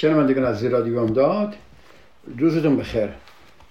شنوندگان 0.00 0.44
از 0.44 0.64
رادیو 0.64 1.06
داد 1.06 1.54
روزتون 2.38 2.76
بخیر. 2.76 3.08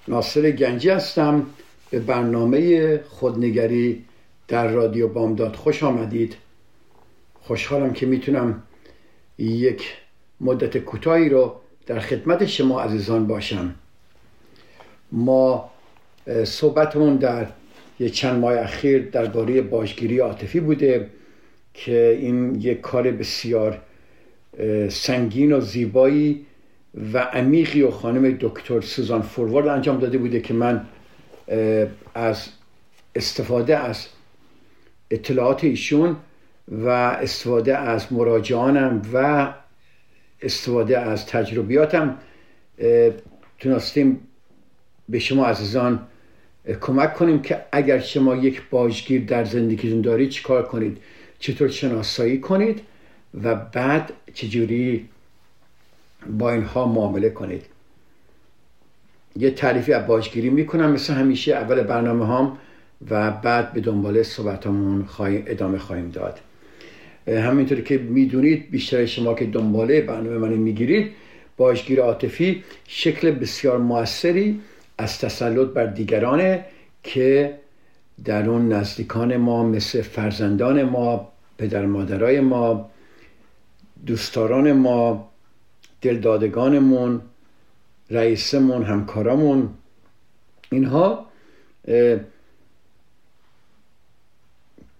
ناصر 0.07 0.51
گنجی 0.51 0.89
هستم. 0.89 1.45
به 1.89 1.99
برنامه 1.99 2.97
خودنگری 2.97 4.05
در 4.47 4.67
رادیو 4.67 5.07
بامداد 5.07 5.55
خوش 5.55 5.83
آمدید. 5.83 6.35
خوشحالم 7.41 7.93
که 7.93 8.05
می‌تونم 8.05 8.63
یک 9.37 9.97
مدت 10.41 10.77
کوتاهی 10.77 11.29
رو 11.29 11.55
در 11.85 11.99
خدمت 11.99 12.45
شما 12.45 12.81
عزیزان 12.81 13.27
باشم. 13.27 13.75
ما 15.11 15.69
صحبتمون 16.43 17.15
در 17.15 17.47
یک 17.99 18.13
چند 18.13 18.39
ماه 18.39 18.53
اخیر 18.53 19.09
درباره 19.09 19.61
باشگیری 19.61 20.19
عاطفی 20.19 20.59
بوده 20.59 21.09
که 21.73 22.17
این 22.21 22.55
یک 22.55 22.81
کار 22.81 23.11
بسیار 23.11 23.81
سنگین 24.89 25.51
و 25.53 25.61
زیبایی 25.61 26.45
و 27.13 27.17
عمیقی 27.17 27.81
و 27.81 27.91
خانم 27.91 28.37
دکتر 28.41 28.81
سوزان 28.81 29.21
فوروارد 29.21 29.67
انجام 29.67 29.99
داده 29.99 30.17
بوده 30.17 30.41
که 30.41 30.53
من 30.53 30.85
از 32.13 32.47
استفاده 33.15 33.77
از 33.77 34.07
اطلاعات 35.11 35.63
ایشون 35.63 36.15
و 36.71 36.87
استفاده 36.87 37.77
از 37.77 38.13
مراجعانم 38.13 39.01
و 39.13 39.53
استفاده 40.41 40.99
از 40.99 41.25
تجربیاتم 41.25 42.17
تونستیم 43.59 44.19
به 45.09 45.19
شما 45.19 45.45
عزیزان 45.45 46.07
کمک 46.81 47.13
کنیم 47.13 47.41
که 47.41 47.65
اگر 47.71 47.99
شما 47.99 48.35
یک 48.35 48.61
باجگیر 48.69 49.25
در 49.25 49.45
زندگیتون 49.45 50.01
دارید 50.01 50.29
چیکار 50.29 50.63
کنید؟ 50.63 50.97
چطور 51.39 51.67
شناسایی 51.67 52.39
کنید؟ 52.39 52.81
و 53.43 53.55
بعد 53.55 54.13
چجوری 54.33 55.09
با 56.37 56.51
اینها 56.51 56.85
معامله 56.85 57.29
کنید. 57.29 57.65
یه 59.35 59.51
تعریفی 59.51 59.93
از 59.93 60.07
باجگیری 60.07 60.49
می‌کنم 60.49 60.91
مثل 60.91 61.13
همیشه 61.13 61.55
اول 61.55 61.81
برنامه 61.81 62.25
هام 62.25 62.57
و 63.09 63.31
بعد 63.31 63.73
به 63.73 63.81
دنبال 63.81 64.23
صحبتمون 64.23 65.05
ادامه 65.19 65.77
خواهیم 65.77 66.09
داد. 66.09 66.39
همینطوری 67.27 67.81
که 67.81 67.97
می‌دونید 67.97 68.71
بیشتر 68.71 69.05
شما 69.05 69.33
که 69.33 69.45
دنباله 69.45 70.01
برنامه 70.01 70.37
من 70.37 70.53
می‌گیرید 70.53 71.11
باجگیر 71.57 72.01
عاطفی 72.01 72.63
شکل 72.87 73.31
بسیار 73.31 73.77
موثری 73.77 74.61
از 74.97 75.19
تسلط 75.19 75.67
بر 75.67 75.85
دیگرانه 75.85 76.65
که 77.03 77.53
در 78.25 78.49
اون 78.49 78.73
نزدیکان 78.73 79.37
ما 79.37 79.63
مثل 79.63 80.01
فرزندان 80.01 80.83
ما 80.83 81.31
پدر 81.57 81.85
مادرای 81.85 82.39
ما 82.39 82.89
دوستداران 84.07 84.73
ما 84.73 85.29
دلدادگانمون 86.01 87.21
رئیسمون 88.09 88.83
همکارامون 88.83 89.69
اینها 90.71 91.25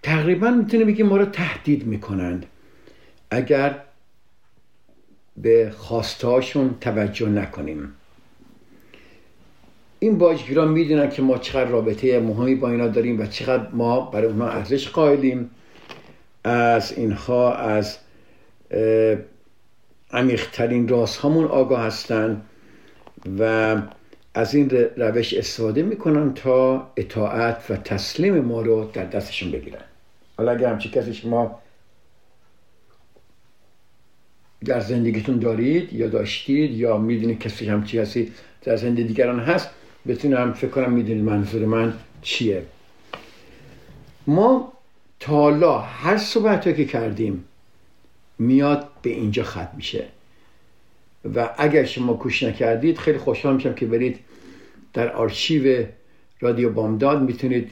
تقریبا 0.04 0.50
می‌تونه 0.50 0.86
بگیم 0.86 1.06
ما 1.06 1.18
رو 1.18 1.26
تهدید 1.26 1.86
می‌کنند. 1.86 2.46
اگر 3.32 3.82
به 5.38 5.74
خواستهاشون 5.78 6.76
توجه 6.82 7.30
نکنیم. 7.30 7.94
این 10.00 10.18
باجگیران 10.18 10.68
می‌دونن 10.68 11.10
که 11.10 11.22
ما 11.22 11.38
چقدر 11.38 11.70
رابطه 11.70 12.20
مهمی 12.20 12.56
با 12.56 12.70
اینا 12.70 12.88
داریم 12.88 13.20
و 13.20 13.26
چقدر 13.26 13.68
ما 13.72 14.02
برای 14.02 14.28
اونها 14.28 14.50
ارزش 14.50 14.90
قائلیم. 14.90 15.50
از 16.44 16.92
اینها 16.92 17.54
از 17.54 17.98
عمیقترین 20.12 20.88
راست 20.88 21.20
همون 21.20 21.46
آگاه 21.46 21.82
هستن 21.82 22.42
و 23.40 23.76
از 24.34 24.56
این 24.56 24.70
روش 24.98 25.34
استفاده 25.34 25.82
می‌کنن 25.84 26.34
تا 26.34 26.92
اطاعت 26.98 27.72
و 27.72 27.76
تسلیم 27.76 28.40
ما 28.40 28.62
رو 28.62 28.90
در 28.94 29.06
دستشون 29.06 29.52
بگیرن. 29.52 29.84
حالا 30.38 30.52
اگر 30.52 30.70
همچی 30.70 30.90
کسی 30.90 31.14
شما 31.14 31.60
در 34.66 34.80
زندگیتون 34.80 35.40
دارید 35.40 35.94
یا 35.94 36.08
داشتید 36.08 36.72
یا 36.72 36.98
می‌دونید 36.98 37.40
کسی 37.40 37.70
همچی 37.70 37.98
کسی 37.98 38.32
در 38.64 38.76
زندگی 38.76 39.04
دیگران 39.04 39.40
هست 39.40 39.70
بتونم 40.08 40.54
فکر 40.54 40.72
کنم 40.72 40.92
می‌دونید 40.92 41.24
منظور 41.24 41.66
من 41.66 41.94
چیه. 42.22 42.64
ما 44.28 44.74
تا 45.20 45.34
حالا 45.34 45.80
هر 45.80 46.18
صحبت 46.18 46.76
که 46.76 46.86
کردیم 46.86 47.44
میاد 48.40 48.90
به 49.02 49.10
اینجا 49.10 49.44
ختم 49.44 49.72
میشه. 49.76 50.06
و 51.36 51.50
اگر 51.58 51.86
شما 51.86 52.14
کوش 52.14 52.44
نکردید 52.44 52.98
خیلی 52.98 53.18
خوشحال 53.18 53.56
میشم 53.56 53.74
که 53.74 53.86
برید 53.86 54.20
در 54.94 55.12
آرشیو 55.12 55.86
رادیو 56.40 56.70
بامداد. 56.70 57.22
می‌تونید 57.22 57.72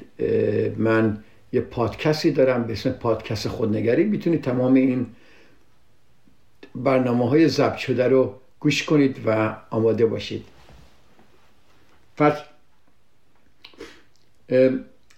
من 0.77 1.23
یه 1.53 1.61
پادکستی 1.61 2.31
دارم 2.31 2.63
به 2.63 2.73
اسم 2.73 2.89
پادکست 2.89 3.47
خودنگری. 3.47 4.03
می‌تونید 4.03 4.43
تمام 4.43 4.73
این 4.73 5.05
برنامه 6.75 7.29
های 7.29 7.47
ضبط 7.47 7.77
شده 7.77 8.07
رو 8.07 8.39
گوش 8.59 8.83
کنید 8.83 9.19
و 9.25 9.55
آماده 9.69 10.05
باشید. 10.05 10.45
پس 12.17 12.33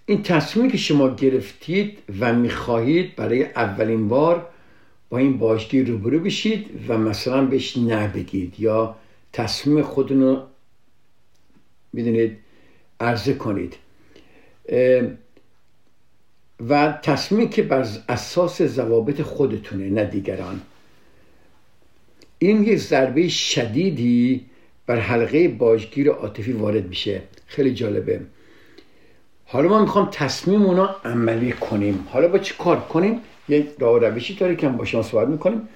این 0.06 0.24
تصمیمی 0.24 0.72
که 0.72 0.78
شما 0.78 1.16
گرفتید 1.16 2.00
و 2.19 2.34
می‌خواهید 2.34 3.16
برای 3.16 3.44
اولین 3.44 4.08
بار 4.08 4.50
با 5.09 5.18
این 5.18 5.38
باشگیر 5.38 5.88
روبرو 5.88 6.19
بشید 6.19 6.69
و 6.88 6.97
مثلا 6.97 7.45
بهش 7.45 7.78
نبگید 7.78 8.59
یا 8.59 8.95
تصمیم 9.34 9.81
خودتون 9.81 10.22
رو 10.22 10.41
می‌دونید 11.94 12.38
عرضه 13.00 13.34
کنید. 13.34 13.75
و 16.69 17.00
تصمیمی 17.03 17.50
که 17.50 17.62
بر 17.62 17.88
اساس 18.09 18.62
ضوابط 18.62 19.22
خودتونه 19.22 19.90
نه 19.90 20.06
دیگران. 20.06 20.62
این 22.40 22.63
یک 22.63 22.78
ضربه 22.78 23.28
شدیدی 23.28 24.46
بر 24.85 25.00
حلقه 25.00 25.47
باجگیر 25.47 26.09
عاطفی 26.09 26.51
وارد 26.51 26.88
میشه. 26.88 27.22
خیلی 27.47 27.73
جالبه. 27.73 28.22
حالا 29.46 29.69
ما 29.69 29.81
می‌خوام 29.81 30.09
تصمیم 30.12 30.62
اونا 30.62 30.96
عملی 31.06 31.51
کنیم. 31.51 32.07
حالا 32.09 32.28
با 32.28 32.40
چی 32.40 32.53
کار 32.59 32.79
کنیم؟ 32.79 33.22
یک 33.50 33.68
راه 33.80 34.00
روشی 34.00 34.35
داره 34.35 34.56
که 34.56 34.69
با 34.69 34.85
شما 34.85 35.03
صحبت 35.03 35.28
می‌کنیم 35.28 35.69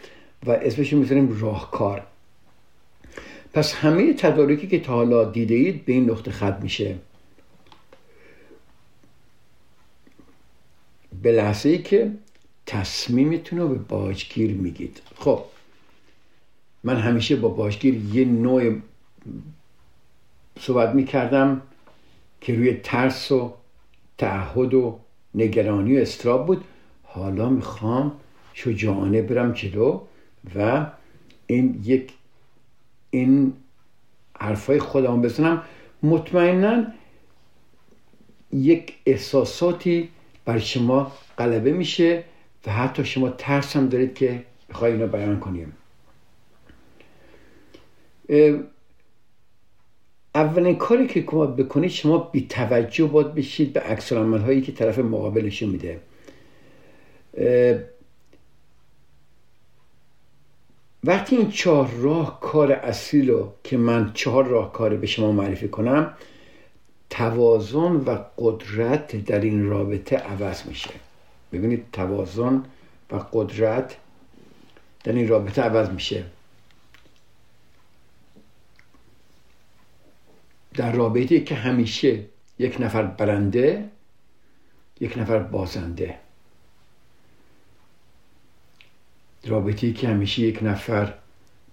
و 0.45 0.51
اسمش 0.51 0.93
می‌ذاریم 0.93 1.39
راهکار. 1.41 2.07
پس 3.53 3.73
همه 3.73 4.13
تدارکی 4.13 4.67
که 4.67 4.79
تا 4.79 4.93
حالا 4.93 5.23
دیده 5.23 5.55
اید 5.55 5.85
به 5.85 5.93
این 5.93 6.09
نقطه 6.09 6.31
ختم 6.31 6.59
میشه. 6.61 6.95
به 11.23 11.31
لحظه 11.31 11.69
ای 11.69 11.77
که 11.77 12.11
تصمیمتون 12.65 13.59
رو 13.59 13.67
به 13.67 13.75
باجگیر 13.75 14.51
میگید. 14.53 15.01
خب 15.15 15.43
من 16.83 16.97
همیشه 16.97 17.35
با 17.35 17.49
باجگیر 17.49 18.15
یه 18.15 18.25
نوع 18.25 18.75
صحبت 20.59 20.95
می‌کردم 20.95 21.61
که 22.41 22.55
روی 22.55 22.73
ترس 22.73 23.31
و 23.31 23.53
تعهد 24.17 24.73
و 24.73 24.99
نگرانی 25.35 25.97
و 25.97 26.01
استراب 26.01 26.45
بود. 26.47 26.63
حالا 27.13 27.49
می‌خوام 27.49 28.11
شجاعانه 28.53 29.21
برم 29.21 29.51
جلو 29.51 30.01
و 30.55 30.85
این 31.47 31.81
یک 31.83 32.13
این 33.09 33.53
حرفای 34.39 34.79
خودم 34.79 35.21
بزنم. 35.21 35.63
مطمئنا 36.03 36.85
یک 38.53 38.93
احساساتی 39.05 40.09
بر 40.45 40.59
شما 40.59 41.11
غلبه 41.37 41.73
میشه 41.73 42.23
و 42.65 42.71
حتی 42.71 43.05
شما 43.05 43.29
ترس 43.29 43.75
هم 43.75 43.89
دارید 43.89 44.13
که 44.13 44.43
بخوای 44.69 44.91
اینو 44.91 45.07
بیان 45.07 45.39
کنیم. 45.39 45.73
اولین 50.35 50.75
کاری 50.75 51.07
که 51.07 51.21
بکنید 51.21 51.89
شما 51.89 52.17
بی 52.17 52.47
توجه 52.47 53.05
باید 53.05 53.35
بشید 53.35 53.73
به 53.73 53.79
عکس 53.79 54.13
هایی 54.13 54.61
که 54.61 54.71
طرف 54.71 54.99
مقابلشون 54.99 55.69
میده. 55.69 55.99
وقتی 61.03 61.35
این 61.35 61.51
چهار 61.51 61.89
راه 61.89 62.39
کار 62.39 62.71
اصلی 62.71 63.21
رو 63.21 63.53
که 63.63 63.77
من 63.77 64.11
چهار 64.13 64.45
راه 64.45 64.73
کار 64.73 64.95
به 64.95 65.07
شما 65.07 65.31
معرفی 65.31 65.67
کنم 65.67 66.13
توازن 67.09 67.95
و 67.95 68.17
قدرت 68.37 69.25
در 69.25 69.39
این 69.39 69.69
رابطه 69.69 70.17
عوض 70.17 70.65
میشه. 70.65 70.89
ببینید 71.51 71.85
توازن 71.93 72.63
و 73.11 73.15
قدرت 73.33 73.97
در 75.03 75.11
این 75.11 75.27
رابطه 75.27 75.61
عوض 75.61 75.89
میشه. 75.89 76.23
در 80.73 80.91
رابطه 80.91 81.39
که 81.39 81.55
همیشه 81.55 82.19
یک 82.59 82.77
نفر 82.81 83.03
برنده 83.03 83.89
یک 84.99 85.17
نفر 85.17 85.39
بازنده. 85.39 86.17
رابطه 89.45 89.93
که 89.93 90.07
همیشه 90.07 90.41
یک 90.41 90.59
نفر 90.61 91.13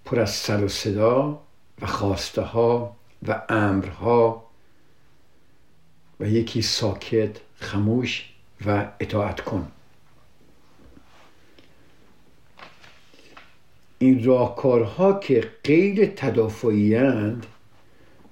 پر 0.05 0.19
از 0.19 0.29
سر 0.29 0.63
و 0.63 0.67
صدا 0.67 1.41
و 1.81 1.85
خواسته 1.85 2.41
ها 2.41 2.95
و 3.27 3.41
امرها 3.49 4.49
و 6.19 6.27
یکی 6.27 6.61
ساکت 6.61 7.37
خموش 7.55 8.29
و 8.65 8.87
اطاعت 8.99 9.41
کن. 9.41 9.71
این 13.99 14.23
راهکارها 14.23 15.19
که 15.19 15.51
غیر 15.63 16.05
تدافعی 16.05 16.97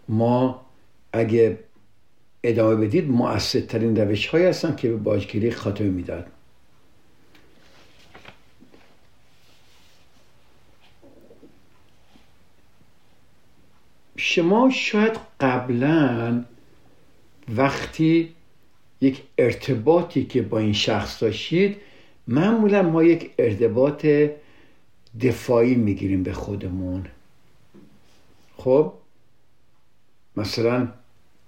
ما 0.09 0.65
اگه 1.13 1.59
ادامه 2.43 2.75
بدید 2.75 3.09
مؤثرترین 3.09 3.95
روش 3.95 4.27
های 4.27 4.45
هستن 4.45 4.75
که 4.75 4.89
به 4.89 4.95
باجگیری 4.95 5.51
خاتمه 5.51 5.89
می‌داد 5.89 6.27
شما 14.29 14.69
شاید 14.69 15.19
قبلا 15.39 16.43
وقتی 17.55 18.29
یک 19.01 19.23
ارتباطی 19.37 20.25
که 20.25 20.41
با 20.41 20.59
این 20.59 20.73
شخص 20.73 21.23
داشتید 21.23 21.77
معمولا 22.27 22.81
ما 22.81 23.03
یک 23.03 23.31
ارتباط 23.39 24.05
دفاعی 25.21 25.75
می‌گیریم 25.75 26.23
به 26.23 26.33
خودمون. 26.33 27.05
خب؟ 28.57 28.93
مثلا 30.37 30.87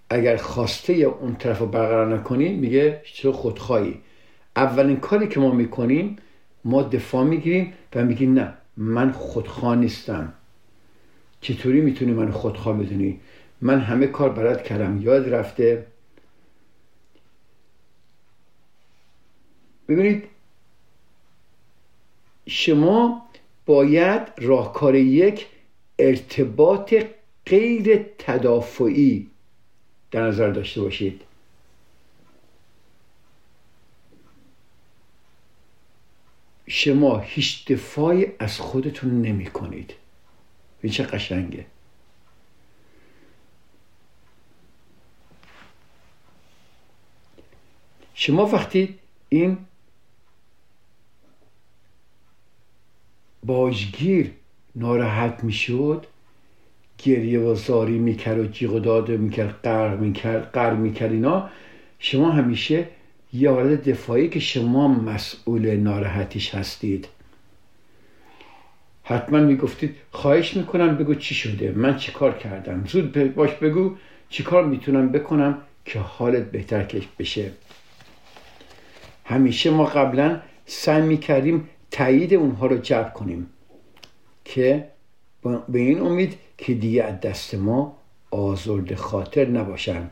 اگر 0.10 0.38
خواسته 0.38 0.94
اون 0.94 1.36
طرف 1.36 1.60
رو 1.60 1.66
برقرار 1.66 2.16
نکنیم 2.18 2.60
میگه 2.60 3.02
چه 3.14 3.32
خودخواهی. 3.32 3.96
اولین 4.56 4.98
کاری 4.98 5.28
که 5.28 5.40
ما 5.40 5.52
می‌کنیم 5.52 6.16
ما 6.66 6.84
دفاع 6.84 7.24
می‌گیریم 7.24 7.74
و 7.96 8.06
میگیم 8.06 8.34
نه 8.34 8.54
من 8.78 9.12
خودخواه 9.12 9.76
نیستم. 9.76 10.34
چطوری 11.42 11.82
می‌تونی 11.82 12.12
من 12.14 12.32
خودخواه 12.32 12.78
بدونی؟ 12.78 13.20
من 13.62 13.80
همه 13.80 14.08
کار 14.08 14.30
برات 14.30 14.64
کردم. 14.64 15.02
یاد 15.02 15.30
رفته. 15.34 15.86
ببینید 19.88 20.24
شما 22.48 23.30
باید 23.66 24.22
راهکار 24.38 24.96
یک 24.96 25.48
ارتباط 26.00 26.96
غیر 27.46 28.06
تدافعی 28.18 29.28
در 30.12 30.22
نظر 30.22 30.50
داشته 30.50 30.82
باشید. 30.82 31.22
شما 36.68 37.20
هیچ 37.20 37.72
دفاعی 37.72 38.28
از 38.40 38.60
خودتون 38.60 39.22
نمی 39.22 39.46
کنید 39.46 39.94
این 40.82 40.94
چه 40.94 41.04
قشنگه. 41.04 41.66
شما 48.14 48.46
وقتی 48.46 49.00
این 49.30 49.58
باجگیر 53.46 54.32
ناراحت 54.76 55.44
می‌شد 55.44 56.06
گریه 56.98 57.40
و 57.40 57.56
زاری 57.56 58.00
می‌کرد 58.00 58.40
و 58.40 58.46
جیغ 58.46 58.74
و 58.74 58.80
داده 58.80 59.18
می‌کرد 59.18 59.62
قرق 59.64 60.00
می‌کرد 60.00 60.52
قرق 60.52 60.78
می‌کرد 60.78 61.12
اینا 61.12 61.50
شما 62.00 62.32
همیشه 62.32 62.88
یه 63.34 63.52
حالت 63.52 63.90
دفاعی 63.90 64.30
که 64.30 64.40
شما 64.40 64.88
مسئول 64.88 65.76
ناراحتیش 65.76 66.56
هستید. 66.56 67.08
حتما 69.10 69.40
می‌گفتید 69.40 69.96
خواهش 70.12 70.58
می‌کنم 70.58 70.98
بگو 70.98 71.16
چی 71.16 71.36
شده. 71.36 71.72
من 71.72 71.98
چی 71.98 72.12
کار 72.12 72.38
کردم؟ 72.38 72.84
زود 72.88 73.36
باش 73.36 73.52
بگو 73.52 73.96
چی 74.30 74.44
کار 74.44 74.66
می‌تونم 74.66 75.10
بکنم 75.10 75.58
که 75.86 76.00
حالت 76.00 76.52
بهتر 76.52 76.88
بشه. 77.20 77.52
همیشه 79.26 79.70
ما 79.70 79.86
قبلا 79.86 80.40
سعی 80.66 81.02
می‌کردیم 81.02 81.70
تایید 81.92 82.34
اونها 82.34 82.68
رو 82.68 82.78
جلب 82.78 83.14
کنیم 83.14 83.48
که 84.46 84.88
به 85.70 85.80
این 85.80 86.02
امید 86.02 86.38
که 86.58 86.74
دیگه 86.74 87.04
از 87.04 87.20
دست 87.20 87.56
ما 87.56 87.98
آزرد 88.32 88.96
خاطر 88.96 89.46
نباشن. 89.46 90.10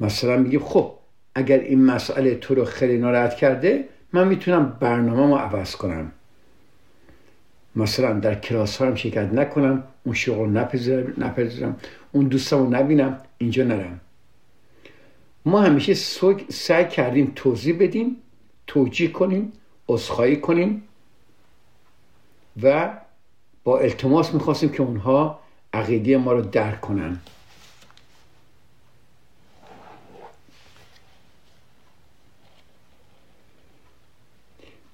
مثلا 0.00 0.36
میگیم 0.36 0.60
خب 0.60 0.94
اگر 1.34 1.58
این 1.58 1.84
مسئله 1.84 2.34
تو 2.34 2.54
رو 2.54 2.64
خیلی 2.64 2.98
ناراحت 2.98 3.36
کرده 3.36 3.84
من 4.12 4.28
می‌تونم 4.28 4.76
برنامه 4.80 5.26
ما 5.26 5.38
عوض 5.38 5.76
کنم. 5.76 6.12
مثلا 7.76 8.12
در 8.12 8.34
کلاس 8.34 8.76
ها 8.76 8.86
هم 8.86 8.94
شرکت 8.94 9.32
نکنم 9.32 9.84
اون 10.04 10.14
شغل 10.14 10.48
نپذیرم 11.18 11.76
اون 12.12 12.24
دوستم 12.24 12.58
رو 12.58 12.70
نبینم 12.70 13.18
اینجا 13.38 13.64
نرم. 13.64 14.00
ما 15.44 15.60
همیشه 15.60 15.94
سعی 16.48 16.88
کردیم 16.88 17.32
توضیح 17.36 17.76
بدیم 17.80 18.16
توجیه 18.66 19.08
کنیم 19.08 19.52
عذرخواهی 19.88 20.36
کنیم 20.36 20.82
و 22.62 22.90
با 23.64 23.78
التماس 23.78 24.34
می‌خواستیم 24.34 24.68
که 24.68 24.82
اونها 24.82 25.40
عقیده 25.72 26.16
ما 26.16 26.32
رو 26.32 26.42
درک 26.42 26.80
کنن. 26.80 27.18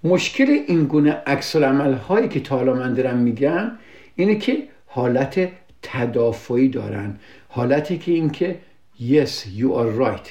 مشکل 0.05 0.51
این 0.69 0.85
گونه 0.85 1.13
عکس 1.27 1.57
هایی 1.57 2.29
که 2.29 2.41
تا 2.41 2.57
حالا 2.57 2.75
من 2.75 2.95
دارم 2.95 3.17
میگم 3.17 3.71
اینه 4.17 4.35
که 4.35 4.69
حالت 4.87 5.49
تدافعی 5.83 6.69
دارن. 6.69 7.19
حالتی 7.49 7.99
که 7.99 8.13
اینکه 8.13 8.59
yes 9.01 9.31
you 9.59 9.69
are 9.75 10.01
right. 10.01 10.29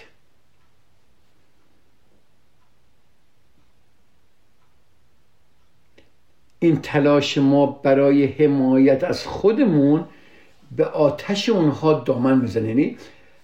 این 6.59 6.81
تلاش 6.81 7.37
ما 7.37 7.65
برای 7.65 8.25
حمایت 8.25 9.03
از 9.03 9.25
خودمون 9.25 10.05
به 10.75 10.85
آتش 10.85 11.49
اونها 11.49 11.93
دامن 11.93 12.37
می‌زنه. 12.41 12.67
یعنی 12.67 12.97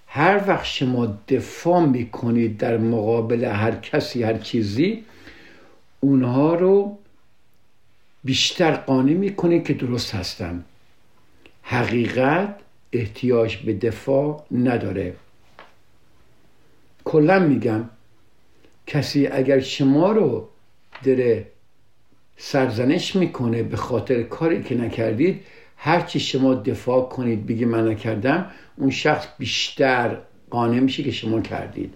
هر 0.08 0.42
وقت 0.48 0.66
شما 0.66 1.18
دفاع 1.28 1.86
می‌کنید 1.86 2.58
در 2.58 2.78
مقابل 2.78 3.44
هر 3.44 3.72
کسی 3.72 4.24
هر 4.24 4.38
چیزی 4.38 5.06
اونها 6.00 6.56
رو 6.56 6.98
بیشتر 8.24 8.72
قانع 8.72 9.14
می‌کنید 9.14 9.64
که 9.64 9.74
درست 9.74 10.16
هستن. 10.16 10.66
حقیقت 11.62 12.56
احتیاج 12.94 13.58
به 13.58 13.74
دفاع 13.74 14.46
نداره. 14.52 15.16
کلا 17.04 17.40
میگم 17.40 17.90
کسی 18.88 19.28
اگر 19.28 19.60
شما 19.60 20.12
رو 20.12 20.50
داره 21.04 21.48
سرزنش 22.38 23.16
می‌کنه 23.16 23.64
به 23.64 23.78
خاطر 23.78 24.24
کاری 24.24 24.64
که 24.64 24.76
نکردید 24.76 25.42
هرچی 25.78 26.20
شما 26.20 26.54
دفاع 26.54 27.10
کنید 27.10 27.46
بگی 27.46 27.66
من 27.66 27.88
نکردم 27.88 28.52
اون 28.78 28.90
شخص 28.90 29.28
بیشتر 29.38 30.18
قانع 30.50 30.80
میشه 30.80 31.04
که 31.04 31.12
شما 31.12 31.42
کردید. 31.42 31.94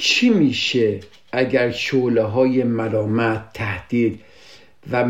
چی 0.00 0.30
میشه 0.30 1.00
اگر 1.32 1.70
شعله 1.70 2.22
های 2.22 2.64
ملامت 2.64 3.52
تهدید 3.52 4.20
و 4.90 5.04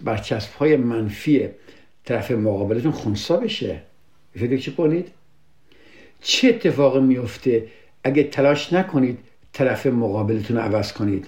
برچسب 0.00 0.54
های 0.58 0.76
منفی 0.76 1.48
طرف 2.04 2.30
مقابلتون 2.30 2.92
خونسا 2.92 3.36
بشه؟ 3.36 3.82
فکر 4.34 4.56
چی 4.56 4.72
کنید؟ 4.72 5.08
چه 6.22 6.48
اتفاقی 6.48 7.00
میفته 7.00 7.66
اگه 8.04 8.22
تلاش 8.22 8.72
نکنید 8.72 9.18
طرف 9.52 9.86
مقابلتون 9.86 10.56
رو 10.56 10.62
عوض 10.62 10.92
کنید؟ 10.92 11.26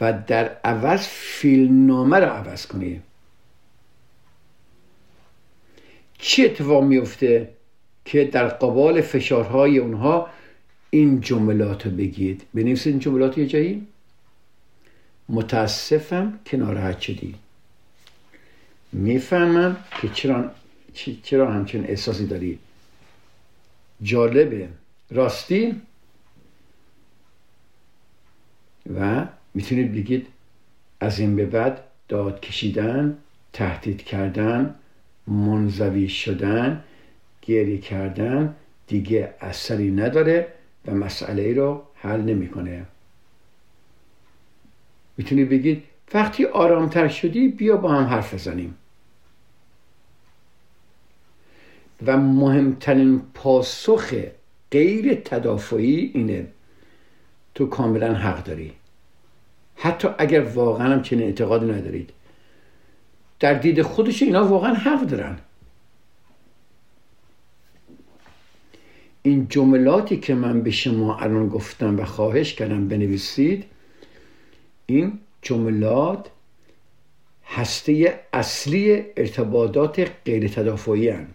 و 0.00 0.12
در 0.26 0.56
عوض 0.64 1.06
فیلمنامه 1.08 2.16
رو 2.16 2.26
عوض 2.26 2.66
کنی 2.66 3.00
چی 6.18 6.44
اتفاق 6.44 6.84
میفته 6.84 7.48
که 8.04 8.24
در 8.24 8.48
قبال 8.48 9.00
فشارهای 9.00 9.78
اونها 9.78 10.28
این 10.90 11.20
جملات 11.20 11.86
رو 11.86 11.92
بگید. 11.92 12.42
بنویسید 12.54 12.92
این 12.92 12.98
جملات 13.00 13.38
یه 13.38 13.46
جایی. 13.46 13.86
متاسفم 15.28 16.38
که 16.44 16.56
ناراحت 16.56 17.00
شدی 17.00 17.34
می‌فهمم 18.92 19.76
که 20.00 20.08
چرا 20.08 20.50
چرا 21.22 21.52
همچین 21.52 21.84
احساسی 21.84 22.26
داری. 22.26 22.58
جالبه. 24.02 24.68
راستی؟ 25.10 25.80
و 28.94 29.26
می‌تونید 29.54 29.92
بگید 29.92 30.26
از 31.00 31.18
این 31.18 31.36
به 31.36 31.46
بعد 31.46 31.80
داد 32.08 32.40
کشیدن 32.40 33.18
تهدید 33.52 34.02
کردن 34.02 34.74
منزوی 35.26 36.08
شدن 36.08 36.84
گریه 37.42 37.78
کردن 37.78 38.54
دیگه 38.86 39.34
اثری 39.40 39.90
نداره. 39.90 40.57
و 40.88 40.94
مسئله 40.94 41.54
رو 41.54 41.82
حل 41.94 42.20
نمی‌کنه. 42.20 42.86
می‌تونید 45.16 45.48
بگید 45.48 45.82
وقتی 46.14 46.44
آرامتر 46.44 47.08
شدی 47.08 47.48
بیا 47.48 47.76
با 47.76 47.92
هم 47.92 48.04
حرف 48.04 48.34
بزنیم. 48.34 48.74
و 52.06 52.16
مهمترین 52.16 53.22
پاسخ 53.34 54.14
غیر 54.70 55.14
تدافعی 55.14 56.10
اینه 56.14 56.46
تو 57.54 57.66
کاملا 57.66 58.14
حق 58.14 58.44
داری. 58.44 58.72
حتی 59.76 60.08
اگر 60.18 60.40
واقعا 60.40 60.92
هم 60.92 61.02
چنین 61.02 61.22
اعتقادی 61.22 61.66
ندارید. 61.66 62.10
در 63.40 63.54
دید 63.54 63.82
خودش 63.82 64.22
اینا 64.22 64.44
واقعا 64.44 64.74
حق 64.74 65.00
دارن. 65.00 65.38
این 69.28 69.46
جملاتی 69.48 70.16
که 70.16 70.34
من 70.34 70.62
به 70.62 70.70
شما 70.70 71.18
الان 71.18 71.48
گفتم 71.48 72.00
و 72.00 72.04
خواهش 72.04 72.54
کردم 72.54 72.88
بنویسید 72.88 73.64
این 74.86 75.18
جملات 75.42 76.30
هسته 77.46 78.20
اصلی 78.32 79.04
ارتباطات 79.16 80.10
غیر 80.24 80.48
تدافعی 80.48 81.08
هن. 81.08 81.28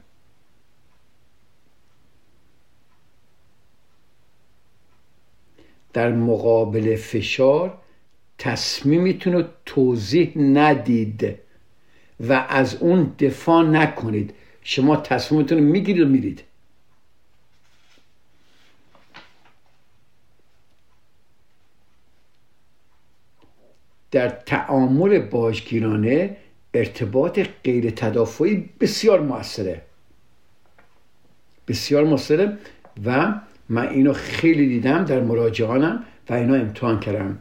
در 5.93 6.11
مقابل 6.11 6.95
فشار 6.95 7.77
تصمیمیتون 8.37 9.33
رو 9.33 9.43
توضیح 9.65 10.37
ندید 10.37 11.35
و 12.19 12.45
از 12.49 12.75
اون 12.75 13.15
دفاع 13.19 13.63
نکنید 13.63 14.33
شما 14.61 14.95
تصمیمتون 14.95 15.57
رو 15.57 15.63
می‌گیرید 15.63 16.03
و 16.03 16.09
میرید 16.09 16.43
در 24.13 24.29
تعامل 24.29 25.19
باشگیرانه 25.19 26.37
ارتباط 26.73 27.39
غیر 27.63 27.89
تدافعی 27.89 28.69
بسیار 28.79 29.21
موثره. 29.21 29.81
بسیار 31.67 32.03
موثره 32.03 32.57
و 33.05 33.33
من 33.69 33.87
اینو 33.87 34.13
خیلی 34.13 34.67
دیدم 34.67 35.05
در 35.05 35.21
مراجعانم 35.21 36.03
و 36.29 36.33
اینا 36.33 36.55
امتحان 36.55 36.99
کردم 36.99 37.39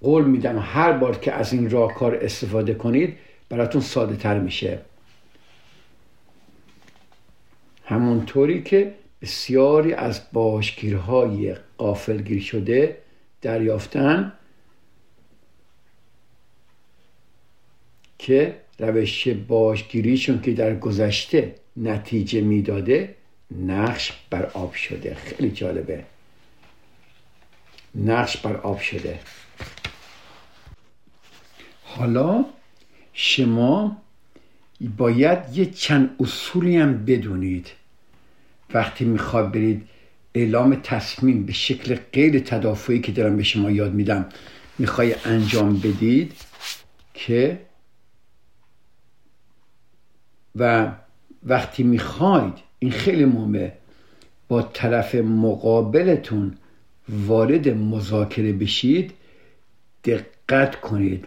قول 0.00 0.24
میدم 0.24 0.58
هر 0.58 0.92
بار 0.92 1.18
که 1.18 1.32
از 1.32 1.52
این 1.52 1.70
راهکار 1.70 2.14
استفاده 2.14 2.74
کنید 2.74 3.16
براتون 3.48 3.80
ساده 3.80 4.16
تر 4.16 4.38
میشه. 4.38 4.78
همونطوری 7.84 8.62
که 8.62 8.94
بسیاری 9.22 9.92
از 9.92 10.20
باشگیرهای 10.32 11.56
قافلگیر 11.78 12.42
شده 12.42 12.96
دریافتن 13.42 14.32
که 18.22 18.56
روش 18.78 19.28
باشگیریشون 19.28 20.40
که 20.40 20.52
در 20.52 20.74
گذشته 20.74 21.54
نتیجه 21.76 22.40
می‌داده 22.40 23.14
نقش 23.66 24.12
بر 24.30 24.46
آب 24.46 24.74
شده. 24.74 25.14
خیلی 25.14 25.50
جالبه. 25.50 26.04
نقش 27.94 28.36
بر 28.36 28.56
آب 28.56 28.80
شده. 28.80 29.18
حالا 31.84 32.44
شما 33.12 34.02
باید 34.96 35.38
یه 35.54 35.66
چند 35.66 36.16
اصولی 36.20 36.76
هم 36.76 37.04
بدونید. 37.04 37.70
وقتی 38.74 39.04
می‌خواد 39.04 39.52
برید 39.52 39.88
اعلام 40.34 40.74
تصمیم 40.74 41.46
به 41.46 41.52
شکل 41.52 41.98
غیر 42.12 42.38
تدافعی 42.38 43.00
که 43.00 43.12
دارم 43.12 43.36
به 43.36 43.42
شما 43.42 43.70
یاد 43.70 43.92
میدم 43.92 44.28
می‌خوای 44.78 45.14
انجام 45.24 45.78
بدید 45.78 46.32
که 47.14 47.58
و 50.56 50.92
وقتی 51.42 51.82
می‌خواید 51.82 52.54
این 52.78 52.92
خیلی 52.92 53.24
مهمه 53.24 53.72
با 54.48 54.62
طرف 54.62 55.14
مقابلتون 55.14 56.54
وارد 57.08 57.68
مذاکره 57.68 58.52
بشید 58.52 59.12
دقت 60.04 60.80
کنید 60.80 61.24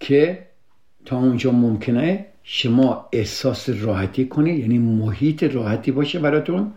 که 0.00 0.46
تا 1.04 1.18
اونجا 1.18 1.52
ممکنه 1.52 2.26
شما 2.42 3.08
احساس 3.12 3.68
راحتی 3.68 4.24
کنید 4.28 4.58
یعنی 4.58 4.78
محیط 4.78 5.42
راحتی 5.42 5.90
باشه 5.90 6.18
براتون 6.18 6.72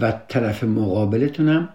و 0.00 0.12
طرف 0.28 0.64
مقابلتون 0.64 1.48
هم 1.48 1.68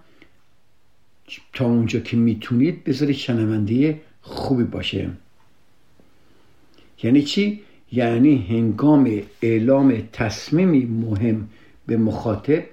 تا 1.54 1.66
اونجا 1.66 2.00
که 2.00 2.18
می‌تونید 2.18 2.84
بذارید 2.84 3.16
شنونده 3.16 4.02
خوبی 4.22 4.64
باشه. 4.64 5.10
یعنی 7.04 7.22
چی؟ 7.22 7.62
یعنی 7.92 8.46
هنگام 8.50 9.22
اعلام 9.42 10.04
تصمیمی 10.14 10.86
مهم 10.86 11.50
به 11.88 11.98
مخاطب 11.98 12.64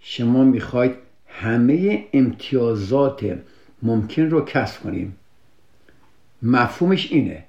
شما 0.00 0.44
می‌خواید 0.44 0.94
همه 1.28 2.04
امتیازات 2.12 3.38
ممکن 3.82 4.22
رو 4.22 4.44
کسب 4.44 4.82
کنیم 4.82 5.16
مفهومش 6.42 7.12
اینه 7.12 7.44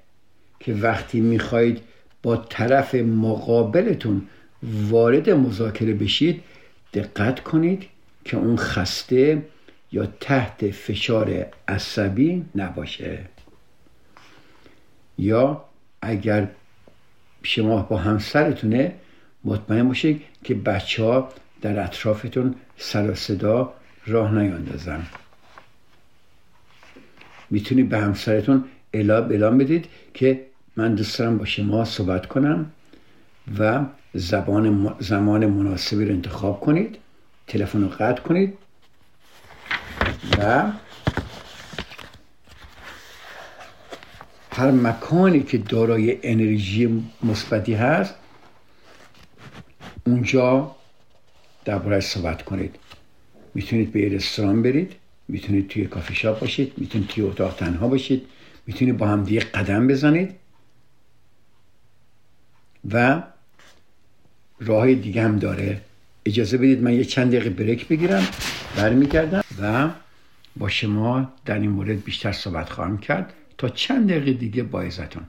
که 0.60 0.74
وقتی 0.74 1.20
می‌خواهید 1.20 1.80
با 2.22 2.36
طرف 2.36 2.94
مقابلتون 2.94 4.22
وارد 4.62 5.30
مذاکره 5.30 5.94
بشید 5.94 6.42
دقت 6.94 7.40
کنید 7.40 7.86
که 8.24 8.36
اون 8.36 8.56
خسته 8.56 9.42
یا 9.92 10.06
تحت 10.20 10.70
فشار 10.70 11.46
عصبی 11.68 12.44
نباشه 12.54 13.18
یا 15.18 15.64
اگر 16.02 16.48
شما 17.42 17.82
با 17.82 17.96
همسرتونه 17.96 18.94
مطمئن 19.44 19.88
باشید 19.88 20.22
که 20.44 20.54
بچه 20.54 21.04
ها 21.04 21.28
در 21.62 21.84
اطرافتون 21.84 22.54
سر 22.76 23.10
و 23.10 23.14
صدا 23.14 23.72
راه 24.06 24.34
نیاندازن 24.34 25.06
می‌تونید 27.50 27.88
به 27.88 27.98
همسرتون 27.98 28.64
اعلام 28.92 29.58
بدید 29.58 29.88
که 30.14 30.46
من 30.76 30.94
دوست 30.94 31.18
دارم 31.18 31.38
با 31.38 31.44
شما 31.44 31.84
صحبت 31.84 32.26
کنم 32.26 32.70
و 33.58 33.84
زبان 34.14 34.94
زمان 34.98 35.46
مناسبی 35.46 36.04
رو 36.04 36.12
انتخاب 36.12 36.60
کنید 36.60 36.98
تلفن 37.46 37.82
رو 37.82 37.88
قطع 37.88 38.22
کنید 38.22 38.58
و 40.38 40.64
هر 44.52 44.70
مکانی 44.70 45.42
که 45.42 45.58
دارای 45.58 46.18
انرژی 46.22 47.04
مثبتی 47.22 47.74
هست 47.74 48.14
اونجا 50.06 50.76
دربارهش 51.64 52.04
صحبت 52.04 52.42
کنید. 52.42 52.76
می‌تونید 53.54 53.92
به 53.92 54.08
رستوران 54.08 54.62
برید 54.62 54.94
می‌تونید 55.28 55.68
توی 55.68 55.86
کافی 55.86 56.14
شاپ 56.14 56.40
باشید 56.40 56.72
می‌تونید 56.76 57.08
توی 57.08 57.24
اتاق 57.24 57.54
تنها 57.56 57.88
باشید 57.88 58.26
می‌تونید 58.66 58.96
با 58.96 59.06
هم 59.06 59.24
دیگه 59.24 59.40
قدم 59.40 59.86
بزنید 59.86 60.34
و 62.90 63.22
راه 64.60 64.94
دیگه 64.94 65.22
هم 65.22 65.38
داره. 65.38 65.80
اجازه 66.26 66.58
بدید 66.58 66.82
من 66.82 66.92
یه 66.92 67.04
چند 67.04 67.28
دقیقه 67.28 67.50
بریک 67.50 67.88
بگیرم 67.88 68.26
برمیگردم 68.76 69.44
و 69.62 69.90
با 70.56 70.68
شما 70.68 71.32
در 71.44 71.58
این 71.58 71.70
مورد 71.70 72.04
بیشتر 72.04 72.32
صحبت 72.32 72.70
خواهم 72.70 72.98
کرد. 72.98 73.32
تا 73.62 73.68
چند 73.68 74.10
دقیقه 74.10 74.32
دیگه 74.32 74.62
با 74.62 74.82
ازتون 74.82 75.22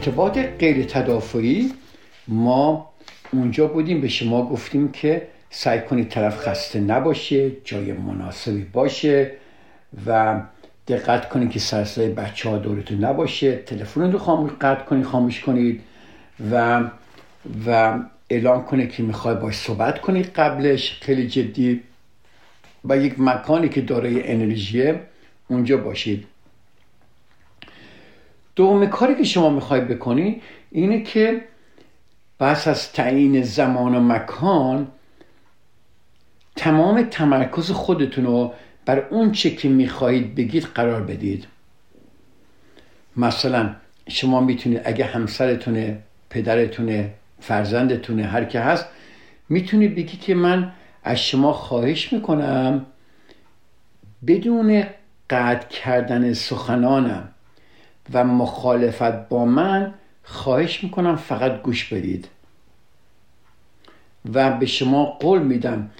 ارتباط 0.00 0.38
غیر 0.38 0.84
تدافعی 0.84 1.72
ما 2.28 2.90
اونجا 3.32 3.66
بودیم 3.66 4.00
به 4.00 4.08
شما 4.08 4.46
گفتیم 4.46 4.92
که 4.92 5.28
سعی 5.50 5.80
کنید 5.80 6.08
طرف 6.08 6.38
خسته 6.38 6.80
نباشه 6.80 7.50
جای 7.64 7.92
مناسبی 7.92 8.62
باشه 8.72 9.32
و 10.06 10.40
دقت 10.88 11.28
کنید 11.28 11.50
که 11.50 11.58
سرسای 11.58 12.08
بچه 12.08 12.48
ها 12.48 12.58
دورتون 12.58 13.04
نباشه 13.04 13.56
تلفن 13.56 14.12
رو 14.12 14.18
خاموش 14.18 14.50
قطع 14.60 14.84
کنید 14.84 15.04
خاموش 15.04 15.40
کنید 15.40 15.80
و 16.52 16.84
و 17.66 17.98
اعلام 18.30 18.64
کنه 18.64 18.86
که 18.86 19.02
می‌خواد 19.02 19.40
باش 19.40 19.54
صحبت 19.54 20.00
کنید 20.00 20.26
قبلش 20.26 20.98
خیلی 21.00 21.28
جدی 21.28 21.80
و 22.84 22.96
یک 22.96 23.14
مکانی 23.18 23.68
که 23.68 23.80
دارای 23.80 24.32
انرژیه 24.32 25.00
اونجا 25.48 25.76
باشید. 25.76 26.26
دوم 28.56 28.86
کاری 28.86 29.14
که 29.14 29.24
شما 29.24 29.50
می‌خواید 29.50 29.88
بکنی 29.88 30.42
اینه 30.70 31.02
که 31.02 31.44
پس 32.40 32.68
از 32.68 32.92
تعیین 32.92 33.42
زمان 33.42 33.94
و 33.94 34.00
مکان 34.00 34.88
تمام 36.56 37.02
تمرکز 37.02 37.70
خودتون 37.70 38.24
رو 38.24 38.52
بر 38.86 38.98
اون 39.10 39.32
چه 39.32 39.50
که 39.50 39.68
می‌خواهید 39.68 40.34
بگید 40.34 40.64
قرار 40.64 41.02
بدید. 41.02 41.46
مثلا 43.16 43.74
شما 44.08 44.40
می‌تونید 44.40 44.80
اگه 44.84 45.04
همسرتونه 45.04 45.98
پدرتونه 46.30 47.14
فرزندتونه 47.40 48.24
هر 48.24 48.44
که 48.44 48.60
هست 48.60 48.86
می‌تونید 49.48 49.94
بگی 49.94 50.16
که 50.16 50.34
من 50.34 50.72
از 51.04 51.18
شما 51.18 51.52
خواهش 51.52 52.12
می‌کنم 52.12 52.86
بدون 54.26 54.84
قطع 55.30 55.68
کردن 55.68 56.32
سخنانم. 56.32 57.28
و 58.12 58.24
مخالفت 58.24 59.28
با 59.28 59.44
من 59.44 59.94
خواهش 60.22 60.84
می‌کنم 60.84 61.16
فقط 61.16 61.62
گوش 61.62 61.92
بدید. 61.92 62.28
و 64.34 64.50
به 64.50 64.66
شما 64.66 65.04
قول 65.04 65.42
میدم 65.42 65.90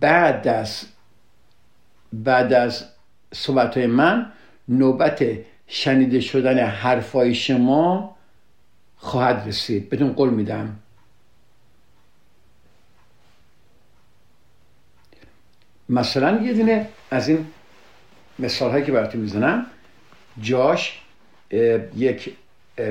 بعد 0.00 0.48
از 0.48 0.84
بعد 2.12 2.52
از 2.52 2.84
صحبت 3.34 3.78
من 3.78 4.32
نوبت 4.68 5.24
شنیده 5.66 6.20
شدن 6.20 6.66
حرفای 6.66 7.34
شما 7.34 8.16
خواهد 8.96 9.48
رسید. 9.48 9.90
بدون 9.90 10.12
قول 10.12 10.30
میدم. 10.30 10.76
مثلا 15.88 16.42
یه 16.42 16.52
دونه 16.52 16.88
از 17.10 17.28
این 17.28 17.46
مثال 18.38 18.70
هایی 18.70 18.84
که 18.84 18.92
براتون 18.92 19.20
می‌زنم. 19.20 19.66
جاش 20.40 21.01
یک 21.96 22.32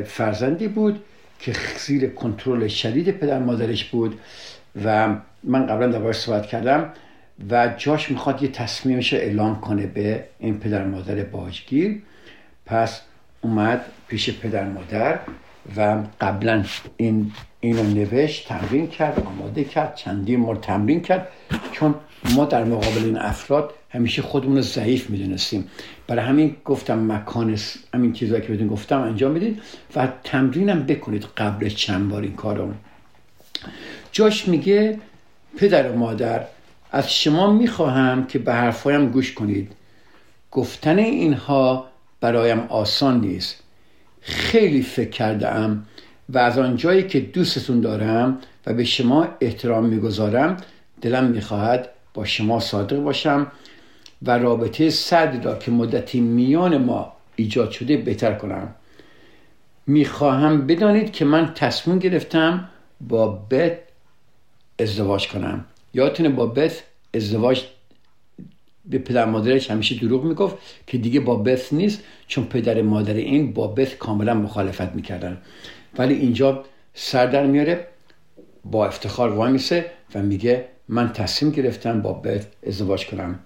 فرزندی 0.06 0.68
بود 0.68 1.04
که 1.40 1.54
زیر 1.78 2.10
کنترل 2.10 2.68
شدید 2.68 3.12
پدر 3.12 3.40
مادرش 3.40 3.84
بود 3.84 4.20
و 4.86 5.16
من 5.44 5.66
قبلا 5.66 5.88
دربارش 5.88 6.16
صحبت 6.16 6.46
کردم 6.46 6.94
و 7.50 7.74
جاش 7.78 8.12
می‌خواد 8.12 8.44
یه 8.44 8.50
تصمیمش 8.50 9.14
رو 9.14 9.20
اعلام 9.20 9.62
کنه 9.62 9.86
به 9.86 10.24
این 10.40 10.60
پدر 10.60 10.86
مادر 10.86 11.24
باجگیر. 11.24 12.02
پس 12.66 13.02
اومد 13.42 13.86
پیش 14.08 14.40
پدر 14.40 14.64
مادر 14.64 15.20
و 15.78 15.98
قبلا 16.22 16.64
این 16.98 17.32
اینو 17.60 17.84
نوشت 17.84 18.48
تمرین 18.48 18.88
کرد 18.88 19.20
آماده 19.20 19.64
کرد 19.64 19.96
چندین 19.96 20.40
مورد 20.40 20.62
تمرین 20.62 21.02
کرد 21.02 21.28
چون 21.72 21.96
ما 22.36 22.46
در 22.46 22.64
مقابل 22.64 23.04
این 23.04 23.18
افراد 23.18 23.74
همیشه 23.92 24.22
خودمون 24.22 24.56
رو 24.56 24.62
ضعیف 24.62 25.10
می‌دونستیم. 25.10 25.68
برای 26.08 26.26
همین 26.26 26.56
گفتم 26.66 27.12
مکان 27.12 27.58
همین 27.94 28.14
چیزهایی 28.14 28.44
که 28.44 28.54
بدون 28.54 28.68
گفتم 28.68 29.02
انجام 29.02 29.34
بدید 29.34 29.62
و 29.96 30.08
تمرینم 30.24 30.84
بکنید 30.84 31.26
قبل 31.38 31.70
چند 31.70 32.10
بار 32.10 32.22
این 32.22 32.36
کارو. 32.36 32.74
جاش 34.12 34.48
میگه 34.48 35.00
پدر 35.58 35.92
و 35.92 35.98
مادر 35.98 36.44
از 36.92 37.14
شما 37.14 37.52
می‌خواهم 37.52 38.28
که 38.28 38.40
به 38.40 38.54
حرفایم 38.54 39.10
گوش 39.10 39.34
کنید. 39.34 39.72
گفتن 40.52 41.00
اینها 41.00 41.88
برایم 42.22 42.60
آسان 42.60 43.22
نیست. 43.22 43.64
خیلی 44.22 44.82
فکر 44.82 45.10
کرده 45.10 45.78
و 46.30 46.38
از 46.38 46.58
آنجایی 46.58 47.04
که 47.08 47.20
دوستتون 47.20 47.82
دارم 47.82 48.38
و 48.66 48.74
به 48.74 48.84
شما 48.84 49.28
احترام 49.42 49.86
می‌گذارم 49.86 50.58
دلم 51.02 51.24
می‌خواهد 51.24 51.90
با 52.14 52.26
شما 52.26 52.60
صادق 52.60 52.98
باشم 52.98 53.48
و 54.22 54.38
رابطه 54.38 54.90
سردی 54.90 55.40
را 55.44 55.56
که 55.56 55.72
مدتی 55.72 56.20
میان 56.20 56.78
ما 56.78 57.14
ایجاد 57.36 57.72
شده 57.72 57.98
بهتر 57.98 58.34
کنم. 58.34 58.76
می‌خواهم 59.88 60.68
بدانید 60.68 61.12
که 61.12 61.26
من 61.26 61.54
تصمیم 61.54 62.00
گرفتم 62.00 62.70
با 63.02 63.28
بت 63.28 63.78
ازدواج 64.80 65.28
کنم. 65.28 65.66
یادتونه 65.94 66.30
با 66.30 66.46
بت 66.46 66.84
ازدواج 67.14 67.64
به 68.86 68.98
پدر 68.98 69.26
مادرش 69.26 69.72
همیشه 69.72 69.96
دروغ 69.96 70.24
می‌گفت 70.24 70.58
که 70.88 70.98
دیگه 70.98 71.20
با 71.20 71.36
بث 71.36 71.74
نیست 71.74 72.04
چون 72.28 72.44
پدر 72.44 72.82
مادر 72.82 73.14
این 73.14 73.54
با 73.54 73.68
بث 73.68 73.96
کاملا 73.96 74.34
مخالفت 74.34 74.96
می‌کردن. 74.96 75.38
ولی 75.98 76.14
اینجا 76.14 76.64
سر 76.94 77.26
در 77.26 77.46
میاره 77.46 77.88
با 78.66 78.86
افتخار 78.86 79.30
وای 79.30 79.52
میسه 79.52 79.86
و 80.16 80.22
میگه 80.22 80.66
من 80.88 81.14
تصمیم 81.14 81.52
گرفتم 81.52 82.02
با 82.02 82.14
بث 82.14 82.46
ازدواج 82.68 83.08
کنم. 83.08 83.40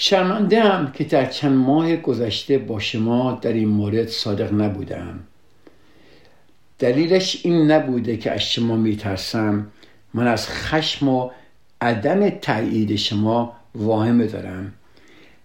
شرمنده 0.00 0.62
هم 0.62 0.92
که 0.92 1.04
در 1.04 1.26
چند 1.26 1.52
ماه 1.52 1.96
گذشته 1.96 2.58
با 2.58 2.80
شما 2.80 3.38
در 3.42 3.52
این 3.52 3.68
مورد 3.68 4.08
صادق 4.08 4.52
نبودم. 4.52 5.20
دلیلش 6.78 7.40
این 7.44 7.70
نبوده 7.70 8.16
که 8.16 8.32
از 8.32 8.40
شما 8.40 8.76
میترسم. 8.76 9.66
من 10.14 10.26
از 10.26 10.48
خشم 10.48 11.08
و 11.08 11.30
عدم 11.80 12.30
تایید 12.30 12.96
شما 12.96 13.56
واهمه 13.74 14.26
دارم. 14.26 14.72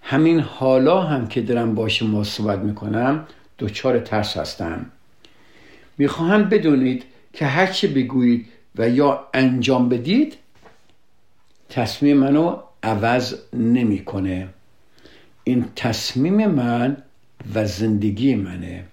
همین 0.02 0.40
حالا 0.40 1.02
هم 1.02 1.28
که 1.28 1.42
دارم 1.42 1.76
با 1.76 1.90
شما 1.90 2.24
صحبت 2.24 2.60
می‌کنم 2.60 3.28
دچار 3.60 4.00
ترس 4.00 4.38
هستم. 4.38 4.86
می‌خواهم 5.98 6.44
بدونید 6.44 7.04
که 7.34 7.46
هرچه 7.46 7.88
بگویید 7.88 8.48
و 8.76 8.90
یا 8.90 9.28
انجام 9.34 9.90
بدید 9.90 10.36
تصمیم 11.70 12.18
منو 12.18 12.58
عوض 12.84 13.36
نمی‌کنه. 13.54 14.48
این 15.44 15.66
تصمیم 15.76 16.48
من 16.48 16.98
و 17.56 17.66
زندگی 17.66 18.36
منه. 18.36 18.84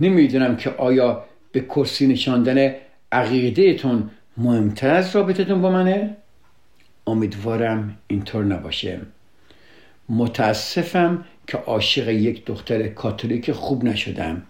نمی‌دونم 0.00 0.56
که 0.56 0.70
آیا 0.70 1.24
به 1.52 1.60
کرسی 1.60 2.06
نشاندن 2.06 2.74
عقیدهتون 3.12 4.10
مهمتر 4.36 4.90
از 4.90 5.16
رابطتون 5.16 5.62
با 5.62 5.70
منه؟ 5.70 6.16
امیدوارم 7.06 7.98
اینطور 8.06 8.44
نباشه. 8.44 9.00
متاسفم 10.08 11.24
که 11.46 11.58
عاشق 11.58 12.08
یک 12.08 12.44
دختر 12.44 12.88
کاتولیک 12.88 13.52
خوب 13.52 13.84
نشدم. 13.84 14.42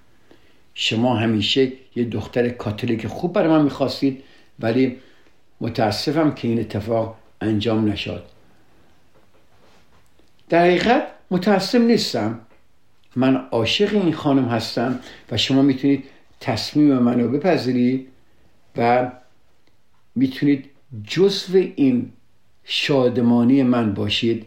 شما 0.75 1.17
همیشه 1.17 1.73
یه 1.97 2.05
دختر 2.05 2.49
کاتولیک 2.49 3.07
خوب 3.07 3.33
برای 3.33 3.49
من 3.49 3.63
می‌خواستید 3.63 4.23
ولی 4.61 4.97
متاسفم 5.61 6.35
که 6.35 6.49
این 6.49 6.61
اتفاق 6.61 7.17
انجام 7.41 7.89
نشد. 7.89 8.25
در 10.49 10.63
حقیقت 10.65 11.07
متاسف 11.31 11.81
نیستم. 11.81 12.41
من 13.17 13.37
عاشق 13.37 13.95
این 13.95 14.13
خانم 14.13 14.49
هستم 14.49 15.01
و 15.31 15.37
شما 15.37 15.63
می‌تونید 15.63 16.05
تصمیم 16.41 16.99
منو 16.99 17.29
بپذیرید 17.29 18.09
و 18.77 19.11
می‌تونید 20.15 20.71
جزو 21.07 21.59
این 21.77 22.13
شادمانی 22.65 23.63
من 23.63 23.95
باشید 23.95 24.47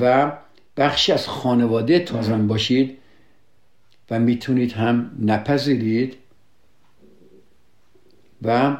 و 0.00 0.32
بخشی 0.76 1.12
از 1.12 1.28
خانواده 1.28 1.98
تازن 1.98 2.46
باشید 2.46 2.98
و 4.10 4.18
می‌تونید 4.18 4.72
هم 4.72 5.10
نپذیرید 5.20 6.16
و 8.42 8.76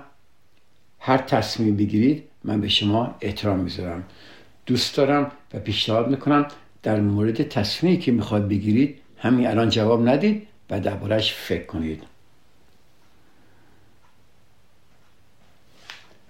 هر 0.98 1.18
تصمیم 1.18 1.76
بگیرید 1.76 2.27
من 2.44 2.60
به 2.60 2.68
شما 2.68 3.16
احترام 3.20 3.58
می‌ذارم. 3.58 4.04
دوست 4.66 4.96
دارم 4.96 5.32
و 5.54 5.58
پیشنهاد 5.58 6.08
می‌کنم 6.08 6.48
در 6.82 7.00
مورد 7.00 7.48
تصمیمی 7.48 7.98
که 7.98 8.12
می‌خواد 8.12 8.48
بگیرید 8.48 9.00
همین 9.18 9.46
الان 9.46 9.68
جواب 9.68 10.08
ندید 10.08 10.46
و 10.70 10.80
دربارهش 10.80 11.32
فکر 11.32 11.66
کنید. 11.66 12.02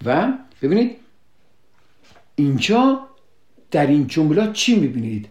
و 0.05 0.33
ببینید 0.63 0.97
اینجا 2.37 3.09
در 3.71 3.87
این 3.87 4.07
جملات 4.07 4.53
چی 4.53 4.81
می‌بینید؟ 4.81 5.29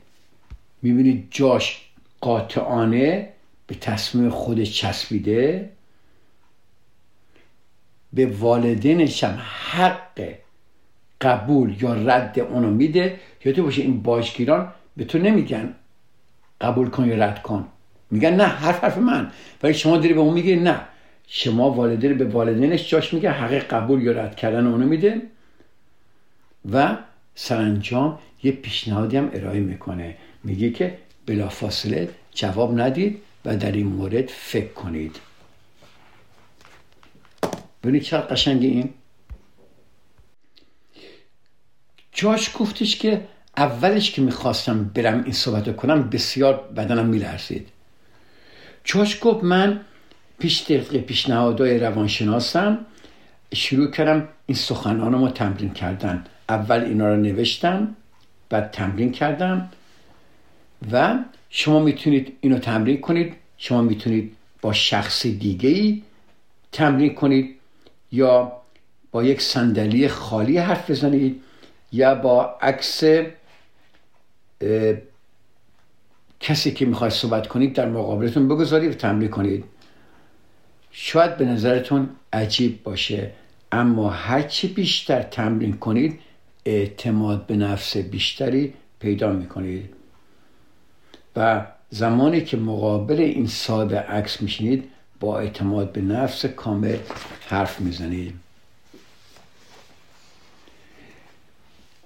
می‌بینید 0.81 1.27
جاش 1.31 1.91
قاطعانه 2.21 3.33
به 3.67 3.75
تصمیم 3.75 4.29
خودش 4.29 4.81
چسبیده. 4.81 5.69
به 8.13 8.25
والدینش 8.25 9.23
هم 9.23 9.41
حق 9.71 10.35
قبول 11.21 11.75
یا 11.82 11.93
رد 11.93 12.39
اونو 12.39 12.69
میده 12.69 13.19
یادت 13.45 13.60
باشه 13.60 13.82
این 13.82 14.01
باشگیران 14.01 14.67
به 14.97 15.06
تو 15.06 15.17
نمیگن 15.17 15.73
قبول 16.62 16.89
کن 16.89 17.08
یا 17.08 17.15
رد 17.15 17.41
کن. 17.41 17.67
میگن 18.12 18.36
نه 18.36 18.43
حرف 18.43 18.84
حرف 18.84 18.97
من. 18.97 19.32
ولی 19.63 19.73
شما 19.73 19.97
داری 19.97 20.13
به 20.13 20.19
اون 20.19 20.34
میگی 20.34 20.56
نه. 20.56 20.82
شما 21.27 21.71
والدین 21.71 22.17
به 22.17 22.25
والدینش 22.25 22.89
جاش 22.89 23.13
میگه 23.13 23.32
حق 23.32 23.53
قبول 23.53 24.01
یا 24.01 24.12
رد 24.12 24.36
کردن 24.36 24.67
اونو 24.67 24.86
میده 24.86 25.21
و 26.71 26.97
سرانجام 27.36 28.19
یه 28.43 28.51
پیشنهادی 28.51 29.17
هم 29.17 29.30
ارائه 29.34 29.60
می‌کنه. 29.60 30.15
میگه 30.43 30.69
که 30.69 30.97
بلافاصله 31.25 32.10
جواب 32.34 32.82
ندید 32.82 33.21
و 33.45 33.58
در 33.58 33.71
این 33.71 33.88
مورد 33.88 34.27
فکر 34.27 34.73
کنید. 34.73 35.15
ببینید 37.84 38.01
چقدر 38.01 38.27
قشنگه 38.27 38.67
این. 38.67 38.89
جاش 42.19 42.51
گفتش 42.60 42.95
که 42.95 43.21
اولش 43.58 44.12
که 44.12 44.21
می‌خواستم 44.21 44.84
برم 44.84 45.23
این 45.23 45.34
صحبت 45.34 45.75
کنم 45.75 46.10
بسیار 46.10 46.69
بدنم 46.77 47.06
میلرزید. 47.06 47.67
جاش 48.84 49.17
گفت 49.21 49.43
من 49.43 49.82
پیش 50.39 50.65
طبق 50.65 50.97
پیشنهادهای 50.97 51.80
روانشناسم 51.80 52.77
شروع 53.53 53.91
کردم 53.91 54.27
این 54.45 54.56
سخنان 54.56 55.13
رو 55.13 55.30
تمرین 55.30 55.69
کردن. 55.69 56.25
اول 56.49 56.80
اینا 56.80 57.08
رو 57.08 57.17
نوشتم 57.17 57.95
بعد 58.49 58.71
تمرین 58.71 59.12
کردم 59.12 59.69
و 60.91 61.15
شما 61.49 61.80
می‌تونید 61.80 62.38
اینو 62.41 62.60
تمرین 62.60 63.01
کنید. 63.01 63.34
شما 63.58 63.82
می‌تونید 63.82 64.36
با 64.62 64.73
شخص 64.73 65.25
دیگه 65.25 65.69
ای 65.69 66.03
تمرین 66.71 67.15
کنید 67.15 67.56
یا 68.12 68.51
با 69.12 69.23
یک 69.23 69.41
صندلی 69.41 70.08
خالی 70.08 70.58
حرف 70.58 70.91
بزنید. 70.91 71.41
یا 71.97 72.15
با 72.15 72.57
عکس 72.62 73.03
کسی 76.39 76.71
که 76.71 76.86
می‌خواید 76.86 77.13
صحبت 77.13 77.47
کنید 77.47 77.73
در 77.73 77.89
مقابلتون 77.89 78.47
بگذارید 78.47 78.91
و 78.91 78.93
تمرین 78.93 79.29
کنید. 79.29 79.63
شاید 80.91 81.38
به 81.38 81.45
نظرتون 81.45 82.10
عجیب 82.33 82.83
باشه 82.83 83.31
اما 83.71 84.10
هرچی 84.10 84.67
بیشتر 84.67 85.21
تمرین 85.21 85.73
کنید 85.73 86.19
اعتماد 86.65 87.45
به 87.45 87.55
نفس 87.55 87.97
بیشتری 87.97 88.73
پیدا 88.99 89.31
می‌کنید. 89.31 89.89
و 91.36 91.65
زمانی 91.89 92.41
که 92.41 92.57
مقابل 92.57 93.19
این 93.19 93.47
ساده 93.47 93.99
عکس 93.99 94.41
میشینید 94.41 94.89
با 95.19 95.39
اعتماد 95.39 95.91
به 95.91 96.01
نفس 96.01 96.45
کامل 96.45 96.97
حرف 97.47 97.81
می‌زنید. 97.81 98.33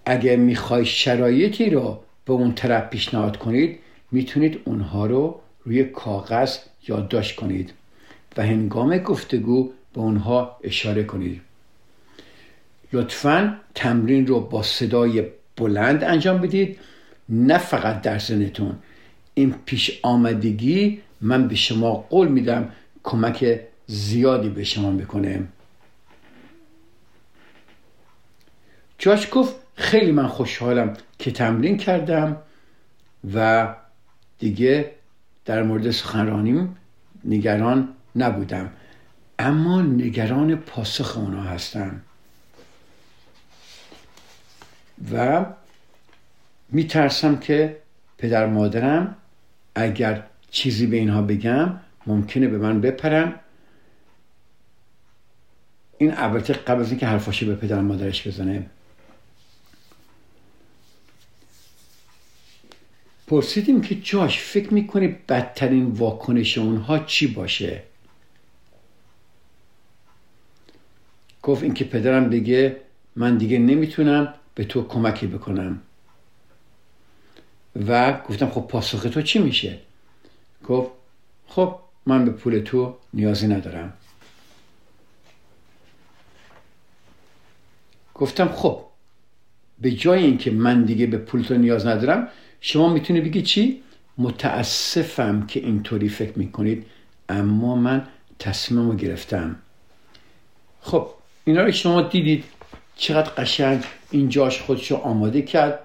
اگر 0.05 0.35
می‌خوای 0.35 0.85
شرایطی 0.85 1.69
رو 1.69 2.03
به 2.25 2.33
اون 2.33 2.53
طرف 2.53 2.89
پیشنهاد 2.89 3.37
کنید 3.37 3.79
می‌تونید 4.11 4.59
اونها 4.65 5.05
رو 5.05 5.39
روی 5.63 5.83
کاغذ 5.83 6.57
یادداشت 6.87 7.35
کنید 7.35 7.73
و 8.37 8.43
هنگام 8.43 8.97
گفتگو 8.97 9.71
به 9.93 9.99
اونها 9.99 10.57
اشاره 10.63 11.03
کنید. 11.03 11.41
لطفا 12.93 13.57
تمرین 13.75 14.27
رو 14.27 14.39
با 14.39 14.63
صدای 14.63 15.23
بلند 15.57 16.03
انجام 16.03 16.41
بدید. 16.41 16.79
نه 17.29 17.57
فقط 17.57 18.01
در 18.01 18.19
زنتون 18.19 18.75
این 19.33 19.55
پیش 19.65 19.99
آمدگی 20.03 21.01
من 21.21 21.47
به 21.47 21.55
شما 21.55 21.93
قول 21.93 22.27
میدم 22.27 22.71
کمک 23.03 23.59
زیادی 23.87 24.49
به 24.49 24.63
شما 24.63 24.91
می‌کنه. 24.91 25.43
جاش 28.97 29.27
گفت 29.31 29.55
خیلی 29.81 30.11
من 30.11 30.27
خوشحالم 30.27 30.93
که 31.19 31.31
تمرین 31.31 31.77
کردم 31.77 32.37
و 33.33 33.67
دیگه 34.39 34.91
در 35.45 35.63
مورد 35.63 35.91
سخنرانیم 35.91 36.75
نگران 37.25 37.89
نبودم. 38.15 38.69
اما 39.39 39.81
نگران 39.81 40.55
پاسخ 40.55 41.17
اونا 41.17 41.41
هستم 41.41 42.01
و 45.13 45.45
میترسم 46.69 47.37
که 47.37 47.77
پدر 48.17 48.45
مادرم 48.45 49.15
اگر 49.75 50.23
چیزی 50.51 50.87
به 50.87 50.97
اینها 50.97 51.21
بگم 51.21 51.79
ممکنه 52.07 52.47
به 52.47 52.57
من 52.57 52.81
بپرن. 52.81 53.35
این 55.97 56.13
البته 56.17 56.53
قبل 56.53 56.81
از 56.81 56.89
اینکه 56.89 57.07
حرفاشو 57.07 57.45
به 57.45 57.55
پدر 57.55 57.81
مادرش 57.81 58.27
بزنه 58.27 58.65
پرسیدیم 63.31 63.81
که 63.81 63.95
جاش 63.95 64.39
فکر 64.39 64.73
می‌کنه 64.73 65.07
بدترین 65.29 65.85
واکنش 65.85 66.57
اونها 66.57 66.99
چی 66.99 67.27
باشه؟ 67.27 67.83
گفت 71.43 71.63
اینکه 71.63 71.85
پدرم 71.85 72.29
بگه 72.29 72.77
من 73.15 73.37
دیگه 73.37 73.59
نمی‌تونم 73.59 74.33
به 74.55 74.63
تو 74.63 74.87
کمکی 74.87 75.27
بکنم. 75.27 75.81
و 77.87 78.21
گفتم 78.21 78.49
خب 78.49 78.61
پاسخ 78.61 79.01
تو 79.01 79.21
چی 79.21 79.39
میشه؟ 79.39 79.79
گفت 80.67 80.91
خب 81.47 81.79
من 82.05 82.25
به 82.25 82.31
پول 82.31 82.59
تو 82.59 82.95
نیازی 83.13 83.47
ندارم. 83.47 83.93
گفتم 88.15 88.47
خب 88.47 88.81
به 89.81 89.91
جای 89.91 90.23
اینکه 90.23 90.51
من 90.51 90.83
دیگه 90.83 91.05
به 91.05 91.17
پول 91.17 91.41
تو 91.41 91.57
نیاز 91.57 91.85
ندارم 91.85 92.27
شما 92.61 92.89
می‌تونی 92.89 93.21
بگی 93.21 93.41
چی؟ 93.41 93.83
متاسفم 94.17 95.45
که 95.47 95.59
اینطوری 95.59 96.09
فکر 96.09 96.39
می‌کنید 96.39 96.85
اما 97.29 97.75
من 97.75 98.07
تصمیم 98.39 98.89
رو 98.89 98.95
گرفتم. 98.95 99.55
خب 100.81 101.07
اینا 101.45 101.63
رو 101.63 101.71
شما 101.71 102.01
دیدید 102.01 102.43
چقدر 102.95 103.29
قشنگ 103.29 103.83
اینجاش 104.11 104.61
خودشو 104.61 104.95
آماده 104.95 105.41
کرد. 105.41 105.79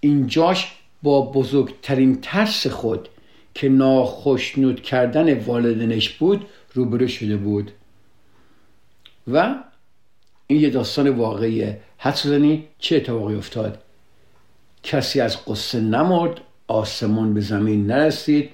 اینجاش 0.00 0.72
با 1.02 1.22
بزرگترین 1.22 2.20
ترس 2.20 2.66
خود 2.66 3.08
که 3.54 3.68
ناخشنود 3.68 4.82
کردن 4.82 5.38
والدینش 5.38 6.08
بود 6.08 6.46
روبرو 6.74 7.08
شده 7.08 7.36
بود. 7.36 7.70
و 9.28 9.54
این 10.46 10.60
یه 10.60 10.70
داستان 10.70 11.08
واقعیه. 11.08 11.80
حدس 11.98 12.26
چه 12.78 12.96
اتفاقی 12.96 13.34
افتاد؟ 13.34 13.82
کسی 14.88 15.20
از 15.20 15.44
قصه 15.44 15.80
نمرد 15.80 16.40
آسمان 16.68 17.34
به 17.34 17.40
زمین 17.40 17.86
نرسید. 17.86 18.50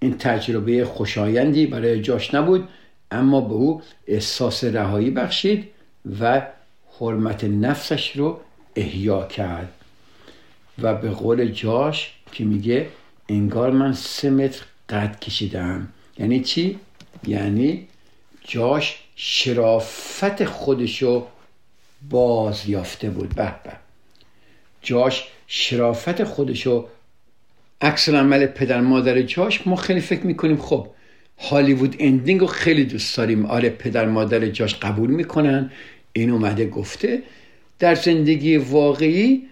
این 0.00 0.18
تجربه 0.18 0.84
خوشایندی 0.84 1.66
برای 1.66 2.02
جاش 2.02 2.34
نبود 2.34 2.68
اما 3.10 3.40
به 3.40 3.54
او 3.54 3.82
احساس 4.06 4.64
رهایی 4.64 5.10
بخشید 5.10 5.68
و 6.20 6.46
حرمت 7.00 7.44
نفسش 7.44 8.16
رو 8.16 8.40
احیا 8.76 9.26
کرد. 9.26 9.72
و 10.82 10.94
به 10.94 11.10
قول 11.10 11.48
جاش 11.48 12.14
که 12.32 12.44
میگه 12.44 12.88
انگار 13.28 13.70
من 13.70 13.92
سه 13.92 14.30
متر 14.30 14.62
قد 14.88 15.20
کشیدم. 15.20 15.88
یعنی 16.18 16.40
چی؟ 16.40 16.78
یعنی 17.26 17.88
جاش 18.44 19.02
شرافت 19.16 20.44
خودشو 20.44 21.26
باز 22.10 22.68
یافته 22.68 23.10
بود. 23.10 23.34
به 23.34 23.54
به. 23.64 23.72
جاش 24.82 25.26
شرافت 25.50 26.24
خودشو 26.24 26.88
عکس 27.80 28.08
عمل 28.08 28.46
پدر 28.46 28.80
مادر 28.80 29.22
جاش 29.22 29.66
ما 29.66 29.76
خیلی 29.76 30.00
فکر 30.00 30.26
می‌کنیم 30.26 30.56
خب 30.56 30.88
هالیوود 31.38 31.96
اندینگ 31.98 32.40
رو 32.40 32.46
خیلی 32.46 32.84
دوست 32.84 33.16
داریم. 33.16 33.46
آره 33.46 33.70
پدر 33.70 34.06
مادر 34.06 34.46
جاش 34.46 34.74
قبول 34.74 35.10
می‌کنن. 35.10 35.70
این 36.12 36.30
اومده 36.30 36.68
گفته 36.68 37.22
در 37.78 37.94
زندگی 37.94 38.56
واقعی 38.56 39.48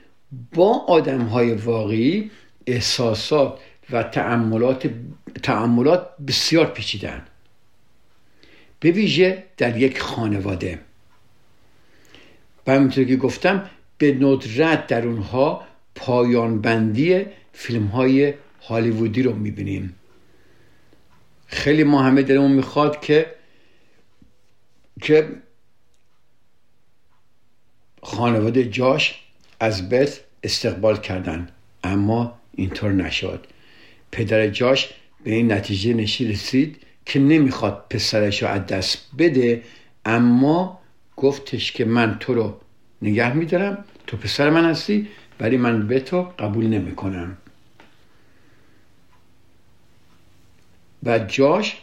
با 0.54 0.84
آدم 0.88 1.20
های 1.20 1.52
واقعی 1.52 2.30
احساسات 2.66 3.58
و 3.90 4.02
تعملات, 4.02 4.90
تعملات 5.42 6.08
بسیار 6.28 6.66
پیچیدن 6.66 7.22
به 8.80 8.90
ویژه 8.90 9.44
در 9.56 9.76
یک 9.76 10.00
خانواده. 10.00 10.78
و 12.66 12.72
همینطور 12.72 13.04
که 13.04 13.16
گفتم 13.16 13.70
به 13.98 14.12
ندرت 14.12 14.86
در 14.86 15.06
اونها 15.06 15.62
پایان 15.96 16.60
بندی 16.60 17.26
فیلم 17.52 17.86
های 17.86 18.34
هالیوودی 18.62 19.22
رو 19.22 19.34
می‌بینیم. 19.34 19.94
خیلی 21.46 21.84
ما 21.84 22.02
همه 22.02 22.22
دلمون 22.22 22.52
می‌خواد 22.52 23.00
که 23.00 23.26
که 25.02 25.28
خانواده 28.02 28.64
جاش 28.64 29.22
از 29.60 29.88
بث 29.88 30.20
استقبال 30.42 30.96
کردن. 30.96 31.48
اما 31.84 32.38
اینطور 32.52 32.92
نشد. 32.92 33.46
پدر 34.12 34.48
جاش 34.48 34.88
به 35.24 35.32
این 35.34 35.52
نتیجه 35.52 35.94
نشی 35.94 36.28
رسید 36.28 36.82
که 37.06 37.20
نمی‌خواد 37.20 37.84
پسرش 37.90 38.42
رو 38.42 38.48
از 38.48 38.66
دست 38.66 38.98
بده 39.18 39.62
اما 40.04 40.80
گفتش 41.16 41.72
که 41.72 41.84
من 41.84 42.16
تو 42.20 42.34
رو 42.34 42.60
نگه 43.02 43.32
میدارم 43.32 43.84
تو 44.06 44.16
پسر 44.16 44.50
من 44.50 44.64
هستی 44.64 45.08
ولی 45.40 45.56
من 45.56 45.86
به 45.86 46.00
تو 46.00 46.22
قبول 46.22 46.66
نمی‌کنم. 46.66 47.36
و 51.02 51.18
جاش 51.18 51.76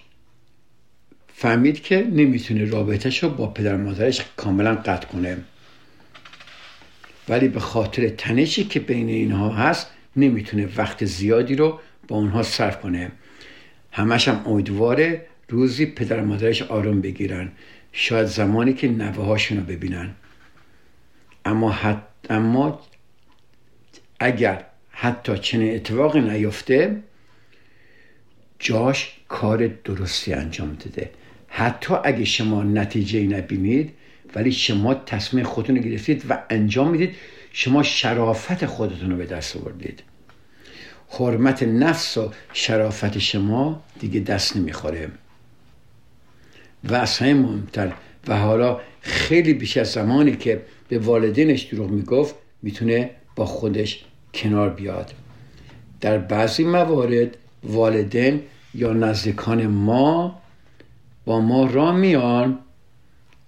فهمید 1.34 1.82
که 1.84 2.08
نمی‌تونه 2.12 2.66
رابطهش 2.66 3.24
رو 3.24 3.30
با 3.30 3.48
پدر 3.48 3.78
مادرش 3.78 4.26
کاملا 4.38 4.76
قطع 4.76 5.08
کنه. 5.08 5.38
ولی 7.30 7.48
به 7.48 7.60
خاطر 7.60 8.10
تنشی 8.10 8.64
که 8.64 8.80
بین 8.80 9.10
اینها 9.10 9.50
هست 9.50 9.88
نمی‌تونه 10.16 10.70
وقت 10.78 11.06
زیادی 11.06 11.56
رو 11.56 11.80
با 12.08 12.16
اونها 12.16 12.44
صرف 12.44 12.82
کنه. 12.82 13.12
همش 13.92 14.28
هم 14.28 14.42
امیدواره 14.46 15.26
روزی 15.50 15.86
پدر 15.86 16.22
مادرش 16.22 16.62
آروم 16.62 17.02
بگیرن. 17.02 17.52
شاید 17.92 18.26
زمانی 18.26 18.74
که 18.74 18.88
نوه 18.88 19.26
هاشون 19.26 19.58
رو 19.58 19.64
ببینن. 19.64 20.12
اما, 21.46 21.72
حت... 21.72 22.02
اما 22.30 22.82
اگر 24.24 24.66
حتی 24.92 25.38
چنین 25.38 25.76
اتفاقی 25.76 26.22
نیفته 26.22 26.96
جاش 28.60 29.14
کار 29.28 29.68
درستی 29.68 30.34
انجام 30.34 30.78
داده. 30.86 31.10
حتی 31.48 31.94
اگه 32.04 32.26
شما 32.26 32.64
نتیجه 32.64 33.24
نبینید 33.24 33.94
ولی 34.36 34.52
شما 34.52 34.94
تصمیم 34.94 35.44
خودتون 35.44 35.76
رو 35.76 35.82
گرفتید 35.82 36.24
و 36.30 36.44
انجام 36.50 36.92
می‌دید 36.92 37.16
شما 37.52 37.84
شرافت 37.84 38.66
خودتون 38.66 39.12
رو 39.12 39.18
به 39.18 39.26
دست 39.26 39.58
آوردید. 39.58 40.04
حرمت 41.10 41.64
نفس 41.64 42.18
و 42.18 42.32
شرافت 42.54 43.18
شما 43.18 43.84
دیگه 44.00 44.20
دست 44.20 44.58
نمی‌خوره. 44.58 45.12
و 46.90 47.06
همه 47.06 47.34
مهمتر 47.34 47.94
و 48.28 48.38
حالا 48.38 48.82
خیلی 49.02 49.54
بیش 49.54 49.78
از 49.78 49.92
زمانی 49.92 50.36
که 50.36 50.62
به 50.90 51.00
والدینش 51.00 51.62
دروغ 51.62 51.90
می‌گفت 51.90 52.36
می‌تونه 52.62 53.10
با 53.36 53.46
خودش 53.46 54.06
کنار 54.34 54.70
بیاد. 54.70 55.14
در 56.02 56.18
بعضی 56.18 56.64
موارد 56.64 57.38
والدین 57.64 58.42
یا 58.74 58.94
نزدیکان 58.94 59.68
ما 59.68 60.42
با 61.26 61.40
ما 61.42 61.66
را 61.66 61.92
میان 61.92 62.60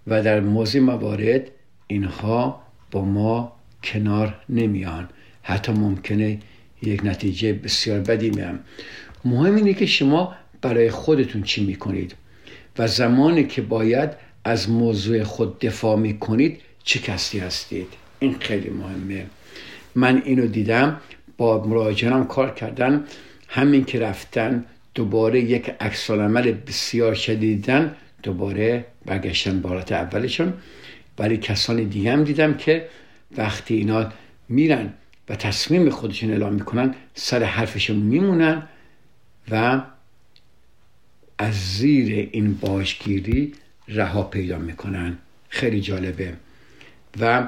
و 0.08 0.24
در 0.24 0.40
موضوع 0.40 0.82
موارد 0.82 1.42
اینها 1.88 2.62
با 2.92 3.06
ما 3.06 3.52
کنار 3.84 4.36
نمیان. 4.50 5.10
حتی 5.44 5.72
ممکنه 5.72 6.40
یک 6.82 7.06
نتیجه 7.06 7.54
بسیار 7.54 8.00
بدی 8.00 8.30
میام 8.30 8.60
مهم 9.26 9.56
اینه 9.56 9.74
که 9.74 9.86
شما 9.86 10.36
برای 10.62 10.92
خودتون 10.92 11.44
چی 11.44 11.66
می‌کنید 11.66 12.16
و 12.78 12.88
زمانی 12.88 13.44
که 13.44 13.62
باید 13.62 14.10
از 14.44 14.70
موضوع 14.70 15.24
خود 15.24 15.60
دفاع 15.60 15.98
می‌کنید 15.98 16.62
چه 16.84 17.00
کسی 17.00 17.40
هستید. 17.40 17.88
این 18.20 18.36
خیلی 18.40 18.70
مهمه. 18.70 19.26
من 19.96 20.22
اینو 20.26 20.48
دیدم 20.48 21.00
با 21.38 21.64
مراجعانم 21.64 22.28
کار 22.28 22.54
کردن 22.54 23.04
همین 23.48 23.86
که 23.86 24.00
رفتن 24.00 24.66
دوباره 24.96 25.42
یک 25.42 25.70
عکس 25.80 26.12
عمل 26.12 26.52
بسیار 26.52 27.14
شدیدن 27.14 27.96
دوباره 28.24 28.86
برگشتن 29.06 29.62
بالات 29.62 29.92
اولشون. 29.92 30.54
ولی 31.20 31.38
کسان 31.38 31.84
دیگه 31.84 32.12
هم 32.12 32.24
دیدم 32.24 32.54
که 32.54 32.88
وقتی 33.38 33.76
اینا 33.76 34.12
میرن 34.50 34.94
و 35.30 35.36
تصمیم 35.36 35.90
خودشون 35.90 36.32
اعلام 36.32 36.54
می‌کنن 36.54 36.96
سر 37.14 37.44
حرفشون 37.44 37.96
میمونن 37.96 38.68
و 39.52 39.82
از 41.38 41.54
زیر 41.54 42.30
این 42.32 42.54
باشگیری 42.54 43.54
رها 43.88 44.24
پیدا 44.24 44.58
می‌کنن. 44.58 45.18
خیلی 45.50 45.82
جالبه. 45.82 46.34
و 47.20 47.48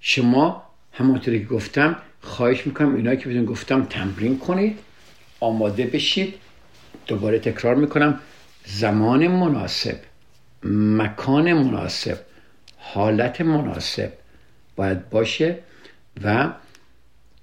شما 0.00 0.65
همونطوری 0.98 1.40
که 1.40 1.46
گفتم 1.46 1.96
خواهش 2.20 2.66
می‌کنم 2.66 2.94
اینا 2.94 3.14
که 3.14 3.28
بهتون 3.28 3.44
گفتم 3.44 3.84
تمرین 3.84 4.38
کنید 4.38 4.78
آماده 5.40 5.86
بشید. 5.86 6.34
دوباره 7.06 7.38
تکرار 7.38 7.74
می‌کنم 7.74 8.20
زمان 8.64 9.28
مناسب 9.28 9.98
مکان 10.64 11.52
مناسب 11.52 12.18
حالت 12.78 13.40
مناسب 13.40 14.12
باید 14.76 15.10
باشه 15.10 15.58
و 16.24 16.52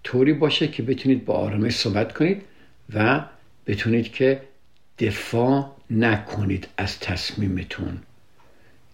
طوری 0.03 0.33
باشه 0.33 0.67
که 0.67 0.83
بتونید 0.83 1.25
با 1.25 1.33
آرامش 1.33 1.75
صحبت 1.75 2.13
کنید 2.13 2.41
و 2.93 3.21
بتونید 3.67 4.11
که 4.11 4.41
دفاع 4.99 5.75
نکنید 5.91 6.67
از 6.77 6.99
تصمیمتون. 6.99 7.99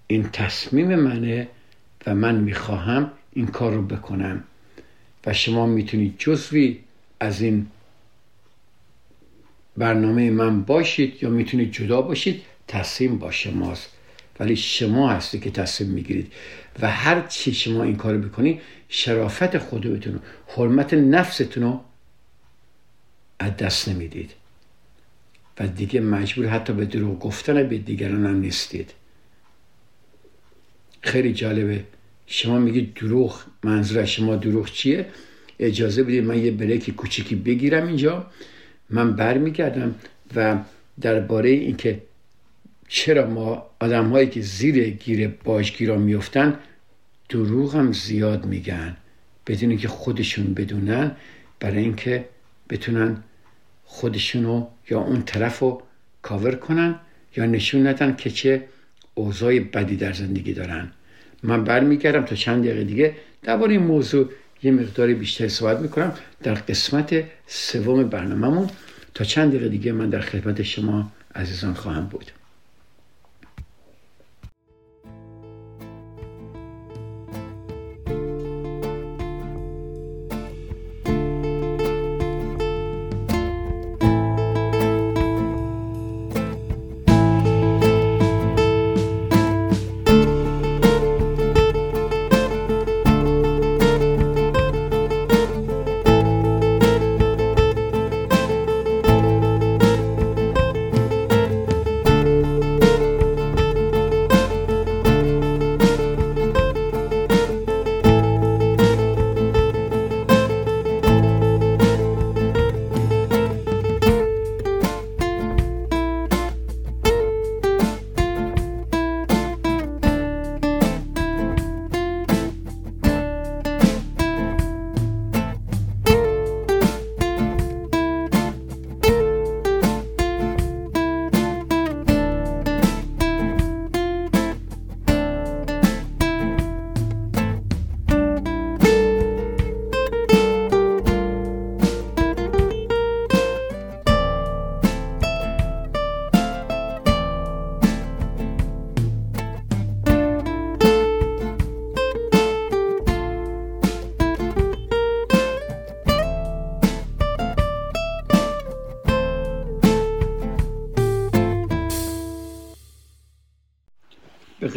این 0.07 0.29
تصمیم 0.29 0.95
منه 0.95 1.47
و 2.07 2.15
من 2.15 2.35
می‌خواهم 2.35 3.11
این 3.33 3.47
کار 3.47 3.73
رو 3.73 3.81
بکنم. 3.81 4.43
و 5.25 5.33
شما 5.33 5.65
می‌تونید 5.65 6.15
جزوی 6.17 6.79
از 7.19 7.41
این 7.41 7.67
برنامه 9.77 10.31
من 10.31 10.61
باشید 10.61 11.23
یا 11.23 11.29
می‌تونید 11.29 11.71
جدا 11.71 12.01
باشید 12.01 12.41
تصمیم 12.67 13.17
با 13.17 13.31
شماست. 13.31 13.89
ولی 14.39 14.55
شما 14.55 15.09
هستی 15.09 15.39
که 15.39 15.51
تصمیم 15.51 15.89
می‌گیرید. 15.89 16.33
و 16.81 16.91
هر 16.91 17.27
چی 17.27 17.53
شما 17.53 17.83
این 17.83 17.95
کار 17.95 18.17
بکنید 18.17 18.61
شرافت 18.89 19.57
خودتون 19.57 20.19
حرمت 20.47 20.93
نفستون 20.93 21.63
رو 21.63 21.79
از 23.39 23.57
دست 23.57 23.89
نمی‌دید. 23.89 24.31
و 25.59 25.67
دیگه 25.67 25.99
مجبور 25.99 26.47
حتی 26.47 26.73
به 26.73 26.85
دروغ 26.85 27.19
گفتن 27.19 27.67
به 27.67 27.77
دیگران 27.77 28.25
هم 28.25 28.39
نیستید. 28.39 28.93
خیلی 31.01 31.33
جالبه. 31.33 31.83
شما 32.31 32.59
میگید 32.59 32.93
دروغ 32.93 33.41
منظور 33.63 34.05
شما 34.05 34.35
دروغ 34.35 34.71
چیه؟ 34.71 35.05
اجازه 35.59 36.03
بدید 36.03 36.23
من 36.23 36.37
یه 36.45 36.51
بریک 36.51 36.89
کوچیکی 36.89 37.35
بگیرم 37.35 37.87
اینجا. 37.87 38.25
من 38.89 39.15
برمیگردم 39.15 39.95
و 40.35 40.57
درباره 41.01 41.49
اینکه 41.49 42.01
چرا 42.87 43.27
ما 43.27 43.65
آدم 43.79 44.09
هایی 44.09 44.27
که 44.27 44.41
زیر 44.41 44.89
گیر 44.89 45.27
باشگیرا 45.27 45.97
میفتن 45.97 46.59
دروغ 47.29 47.75
هم 47.75 47.93
زیاد 47.93 48.45
میگن. 48.45 48.97
بدون 49.47 49.77
که 49.77 49.87
خودشون 49.87 50.53
بدونن 50.53 51.15
برای 51.59 51.83
اینکه 51.83 52.25
بتونن 52.69 53.23
خودشونو 53.85 54.67
یا 54.89 54.99
اون 54.99 55.21
طرف 55.21 55.59
رو 55.59 55.81
کاور 56.21 56.55
کنن 56.55 56.99
یا 57.35 57.45
نشون 57.45 57.87
ندن 57.87 58.15
که 58.15 58.29
چه 58.29 58.65
اوضاع 59.13 59.59
بدی 59.59 59.95
در 59.95 60.13
زندگی 60.13 60.53
دارن. 60.53 60.91
من 61.43 61.63
برمیگردم 61.63 62.25
تا 62.25 62.35
چند 62.35 62.63
دقیقه 62.63 62.83
دیگه 62.83 63.15
درباره 63.43 63.71
این 63.71 63.83
موضوع 63.83 64.29
یه 64.63 64.71
مقداری 64.71 65.13
بیشتر 65.13 65.47
صحبت 65.47 65.79
می‌کنم 65.79 66.13
در 66.43 66.53
قسمت 66.53 67.23
سوم 67.47 68.03
برنامهمون. 68.03 68.69
تا 69.13 69.23
چند 69.23 69.49
دقیقه 69.49 69.69
دیگه 69.69 69.91
من 69.91 70.09
در 70.09 70.19
خدمت 70.19 70.63
شما 70.63 71.11
عزیزان 71.35 71.73
خواهم 71.73 72.05
بود. 72.05 72.31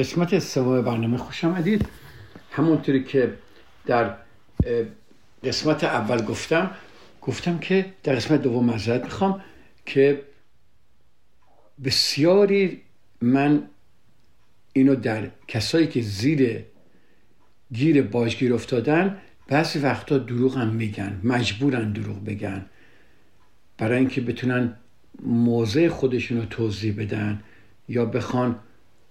قسمت 0.03 0.39
سوم 0.39 0.83
برنامه 0.83 1.17
خوش 1.17 1.45
آمدید. 1.45 1.89
همونطوری 2.51 3.05
که 3.05 3.35
در 3.87 4.15
قسمت 5.45 5.85
اول 5.85 6.25
گفتم 6.25 6.71
گفتم 7.21 7.59
که 7.59 7.93
در 8.03 8.15
قسمت 8.15 8.43
دوم 8.43 8.65
مذارت 8.65 9.05
می‌خوام 9.05 9.45
که 9.87 10.23
بسیاری 11.85 12.83
من 13.21 13.63
اینو 14.73 14.95
در 14.95 15.31
کسایی 15.49 15.87
که 15.87 16.01
زیر 16.01 16.65
گیر 17.73 18.03
باجگیر 18.03 18.55
افتادن 18.55 19.19
بعضی 19.49 19.79
وقتا 19.79 20.19
دروغ 20.19 20.59
هم 20.59 20.69
میگن 20.69 21.21
مجبورن 21.25 21.93
دروغ 21.93 22.25
بگن. 22.25 22.67
برای 23.79 23.99
اینکه 23.99 24.21
بتونن 24.21 24.77
موضع 25.23 25.89
خودشون 25.89 26.39
رو 26.39 26.45
توضیح 26.45 26.95
بدن 26.99 27.43
یا 27.89 28.05
بخوان 28.05 28.59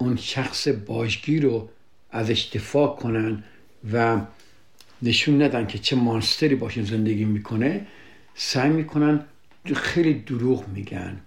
اون 0.01 0.15
شخص 0.15 0.67
باجگیر 0.67 1.43
رو 1.43 1.69
ازش 2.11 2.49
دفاع 2.53 2.95
کنن 2.95 3.43
و 3.93 4.21
نشون 5.01 5.41
ندن 5.41 5.67
که 5.67 5.77
چه 5.77 5.95
مانستری 5.95 6.55
باشون 6.55 6.83
زندگی 6.83 7.25
می‌کنه 7.25 7.87
سعی 8.35 8.69
می‌کنن 8.69 9.25
خیلی 9.75 10.13
دروغ 10.13 10.67
میگن. 10.67 11.21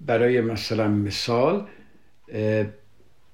برای 0.00 0.40
مثلا 0.40 0.88
مثال 0.88 1.66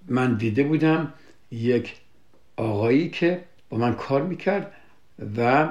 من 0.08 0.36
دیده 0.36 0.62
بودم 0.62 1.14
یک 1.50 1.94
آقایی 2.56 3.10
که 3.10 3.44
با 3.68 3.78
من 3.78 3.94
کار 3.94 4.22
می‌کرد 4.22 4.72
و 5.36 5.68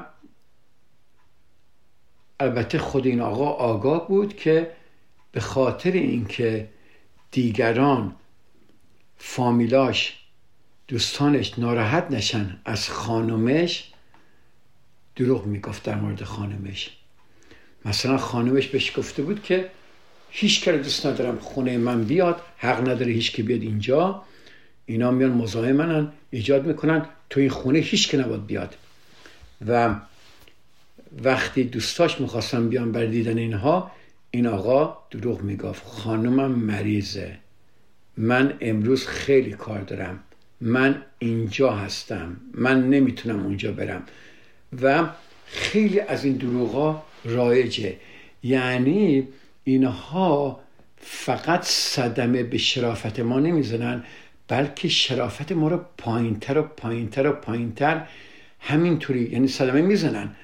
البته 2.39 2.77
خود 2.77 3.07
این 3.07 3.21
آقا 3.21 3.49
آگاه 3.49 4.07
بود 4.07 4.35
که 4.35 4.71
به 5.31 5.39
خاطر 5.39 5.91
اینکه 5.91 6.69
دیگران 7.31 8.15
فامیلاش 9.17 10.17
دوستانش 10.87 11.59
ناراحت 11.59 12.11
نشن 12.11 12.59
از 12.65 12.89
خانمش 12.89 13.91
دروغ 15.15 15.45
می‌گفت 15.45 15.83
در 15.83 15.95
مورد 15.95 16.23
خانمش. 16.23 16.89
مثلا 17.85 18.17
خانمش 18.17 18.67
بهش 18.67 18.97
گفته 18.97 19.21
بود 19.21 19.43
که 19.43 19.69
هیچ 20.29 20.69
دوست 20.69 21.05
ندارم 21.05 21.39
خونه 21.39 21.77
من 21.77 22.03
بیاد 22.03 22.41
حق 22.57 22.81
نداره 22.81 23.11
هیچ 23.11 23.31
که 23.31 23.43
بیاد 23.43 23.61
اینجا. 23.61 24.23
اینا 24.85 25.11
میان 25.11 25.31
مزاحمنن 25.31 26.11
ایجاد 26.31 26.67
می‌کنن. 26.67 27.05
تو 27.29 27.39
این 27.39 27.49
خونه 27.49 27.79
هیچ 27.79 28.09
که 28.09 28.17
نباید 28.17 28.45
بیاد. 28.45 28.75
و 29.67 29.95
وقتی 31.23 31.63
دوستاش 31.63 32.21
می‌خواستن 32.21 32.69
بیان 32.69 32.91
بر 32.91 33.05
دیدن 33.05 33.37
اینها 33.37 33.91
این 34.31 34.47
آقا 34.47 34.97
دروغ 35.11 35.41
می‌گفت. 35.41 35.85
خانمم 35.85 36.51
مریضه. 36.51 37.37
من 38.17 38.53
امروز 38.61 39.07
خیلی 39.07 39.51
کار 39.51 39.81
دارم. 39.81 40.19
من 40.61 41.01
اینجا 41.19 41.71
هستم. 41.71 42.37
من 42.53 42.89
نمی‌تونم 42.89 43.45
اونجا 43.45 43.71
برم. 43.71 44.03
و 44.81 45.09
خیلی 45.45 45.99
از 45.99 46.25
این 46.25 46.33
دروغا 46.33 47.03
رایجه. 47.25 47.95
یعنی 48.43 49.27
اینها 49.63 50.59
فقط 50.97 51.63
صدمه 51.63 52.43
به 52.43 52.57
شرافت 52.57 53.19
ما 53.19 53.39
نمی‌زنن 53.39 54.03
بلکه 54.47 54.87
شرافت 54.87 55.51
ما 55.51 55.67
رو 55.67 55.81
پایینتر 55.97 56.57
و 56.57 56.61
پایینتر 56.61 57.27
و 57.27 57.31
پایینتر 57.31 58.07
همینطوری 58.59 59.29
یعنی 59.31 59.47
صدمه 59.47 59.81
می‌زنن. 59.81 60.35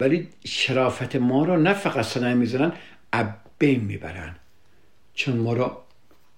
ولی 0.00 0.28
شرافت 0.44 1.16
ما 1.16 1.44
رو 1.44 1.56
نه 1.56 1.74
فقط 1.74 2.04
صدمه 2.04 2.34
می‌زنن 2.34 2.72
از 3.12 3.29
بین 3.29 3.80
می‌برن. 3.80 4.36
چون 5.14 5.36
ما 5.36 5.52
رو 5.52 5.76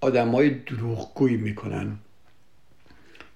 آدمای 0.01 0.49
دروغگویی 0.49 1.37
می‌کنن. 1.37 1.97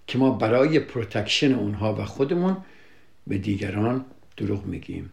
که 0.07 0.17
ما 0.17 0.31
برای 0.31 0.79
protection 0.79 1.53
اونها 1.53 1.95
و 1.95 2.05
خودمون 2.05 2.57
به 3.27 3.37
دیگران 3.37 4.05
دروغ 4.37 4.65
میگیم. 4.65 5.09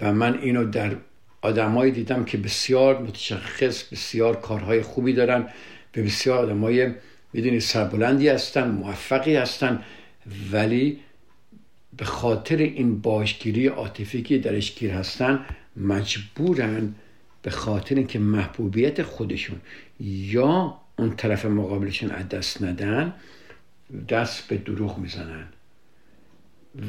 و 0.00 0.12
من 0.12 0.38
اینو 0.38 0.64
در 0.64 0.96
آدمایی 1.42 1.92
دیدم 1.92 2.24
که 2.24 2.38
بسیار 2.38 3.02
متشخص 3.02 3.84
بسیار 3.84 4.40
کارهای 4.40 4.82
خوبی 4.82 5.12
دارن 5.12 5.48
به 5.92 6.02
بسیار 6.02 6.38
آدمای 6.38 6.94
می‌دونی 7.32 7.60
سربلندی 7.60 8.28
هستن 8.28 8.70
موفقی 8.70 9.36
هستن. 9.36 9.82
ولی 10.52 11.00
به 11.96 12.04
خاطر 12.04 12.56
این 12.56 13.00
باشگیری 13.00 13.66
عاطفی 13.66 14.22
که 14.22 14.38
درش 14.38 14.74
گیر 14.74 14.90
هستن 14.90 15.44
مجبورن 15.76 16.94
به 17.42 17.50
خاطر 17.50 17.94
اینکه 17.94 18.18
محبوبیت 18.18 19.02
خودشون 19.02 19.60
یا 20.00 20.80
اون 20.98 21.16
طرف 21.16 21.44
مقابلشون 21.44 22.10
از 22.10 22.28
دست 22.28 22.62
ندن 22.62 23.14
دست 24.08 24.48
به 24.48 24.56
دروغ 24.56 24.98
می‌زنن. 24.98 25.46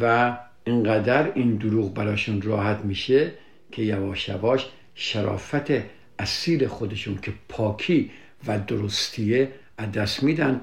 و 0.02 0.38
اینقدر 0.64 1.32
این 1.36 1.56
دروغ 1.56 1.94
براشون 1.94 2.42
راحت 2.42 2.86
میشه 2.86 3.32
که 3.72 3.82
یواش 3.82 4.30
یواش 4.30 4.66
شرافت 4.96 5.72
اصیل 6.20 6.68
خودشون 6.68 7.18
که 7.18 7.34
پاکی 7.50 8.12
و 8.48 8.60
درستیه 8.60 9.52
از 9.78 9.92
دست 9.92 10.24
میدن 10.24 10.62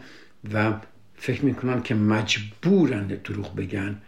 و 0.55 0.73
فکر 1.17 1.45
می‌کنن 1.45 1.83
که 1.83 1.95
مجبورن 1.95 3.07
دروغ 3.07 3.57
بگن. 3.57 4.03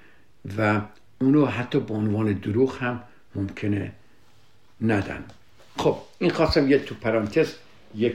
و 0.58 0.80
اونو 1.20 1.46
حتی 1.46 1.80
به 1.80 1.94
عنوان 1.94 2.32
دروغ 2.32 2.76
هم 2.82 3.02
ممکنه 3.34 3.92
ندن. 4.80 5.24
خب 5.78 5.96
این 6.18 6.30
خواستم 6.30 6.70
یه 6.70 6.78
تو 6.78 6.94
پرانتز 6.94 7.54
یک 7.94 8.14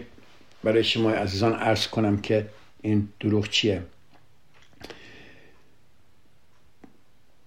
برای 0.64 0.84
شما 0.84 1.12
عزیزان 1.12 1.54
عرض 1.54 1.88
کنم 1.88 2.22
که 2.22 2.50
این 2.82 3.10
دروغ 3.20 3.50
چیه. 3.50 3.84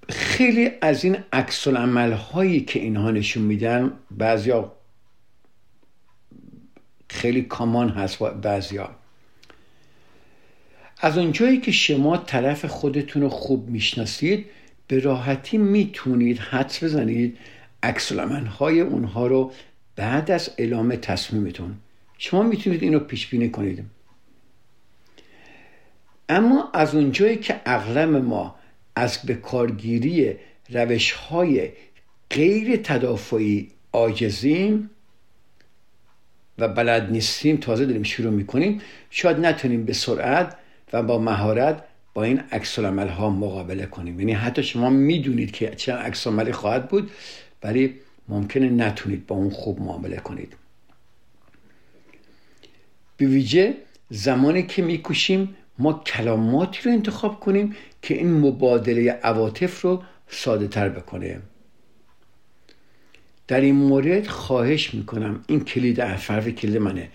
خیلی 0.09 0.71
از 0.81 1.05
این 1.05 1.17
عکس 1.33 1.69
هایی 2.33 2.61
که 2.61 2.79
اینها 2.79 3.11
نشون 3.11 3.43
میدن 3.43 3.93
بعضیا 4.11 4.73
خیلی 7.09 7.43
کامان 7.43 7.89
هست 7.89 8.19
بعضیا. 8.19 8.91
از 11.01 11.19
اونجایی 11.19 11.61
که 11.61 11.73
شما 11.73 12.17
طرف 12.17 12.65
خودتون 12.65 13.23
رو 13.23 13.29
خوب 13.29 13.69
می‌شناسید 13.69 14.47
به 14.89 15.01
راحتی 15.01 15.59
می‌تونید 15.59 16.39
حدس 16.39 16.85
بزنید 16.85 17.39
عکس 17.83 18.13
های 18.13 18.81
اونها 18.81 19.27
رو 19.27 19.53
بعد 19.97 20.31
از 20.31 20.51
اعلام 20.59 20.97
تصمیمتون. 20.97 21.75
شما 22.19 22.43
می‌تونید 22.43 22.83
اینو 22.83 22.99
پیش 22.99 23.27
بینی 23.27 23.51
کنید. 23.51 23.85
اما 26.29 26.71
از 26.75 26.95
اونجایی 26.95 27.37
که 27.37 27.61
اغلب 27.67 28.17
ما 28.17 28.55
از 28.97 29.27
بکارگیری 29.27 30.37
روش 30.71 31.13
های 31.13 31.69
غیر 32.31 32.77
تدافعی 32.77 33.71
آجزیم 33.93 34.91
و 36.59 36.69
بلد 36.69 37.11
نیستیم 37.11 37.57
تازه 37.57 37.87
داریم 37.87 38.03
شروع 38.03 38.33
می‌کنیم 38.33 38.81
شاید 39.11 39.39
نتونیم 39.39 39.85
به 39.85 39.93
سرعت 39.93 40.57
و 40.93 41.03
با 41.03 41.19
مهارت 41.19 41.85
این 42.25 42.41
عکس 42.53 42.79
ها 42.79 43.31
مقابله 43.31 43.87
کنیم. 43.87 44.21
یعنی 44.21 44.33
حتی 44.33 44.63
شما 44.63 44.91
می‌دونید 44.91 45.51
که 45.51 45.71
چه 45.71 45.93
عکس 45.93 46.27
عملی 46.27 46.53
خواهد 46.53 46.89
بود 46.89 47.11
ولی 47.63 47.95
ممکنه 48.29 48.71
نتونید 48.71 49.27
با 49.27 49.37
اون 49.37 49.51
خوب 49.51 49.81
معامله 49.81 50.17
کنید. 50.17 50.53
به 53.17 53.27
ویژه 53.27 53.75
زمانی 54.11 54.63
که 54.63 54.83
میکوشیم 54.83 55.57
ما 55.79 55.93
کلاماتی 55.93 56.81
رو 56.85 56.91
انتخاب 56.91 57.41
کنیم 57.41 57.77
که 58.03 58.15
این 58.15 58.33
مبادله 58.33 59.11
عواطف 59.11 59.81
رو 59.81 60.03
ساده 60.29 60.69
تر 60.69 60.89
بکنه. 60.89 61.41
در 63.49 63.61
این 63.61 63.75
مورد 63.75 64.27
خواهش 64.27 64.95
می‌کنم 64.95 65.45
این 65.47 65.65
کلید 65.65 66.01
حرف 66.01 66.49
کلید 66.49 66.77
منه 66.77 67.09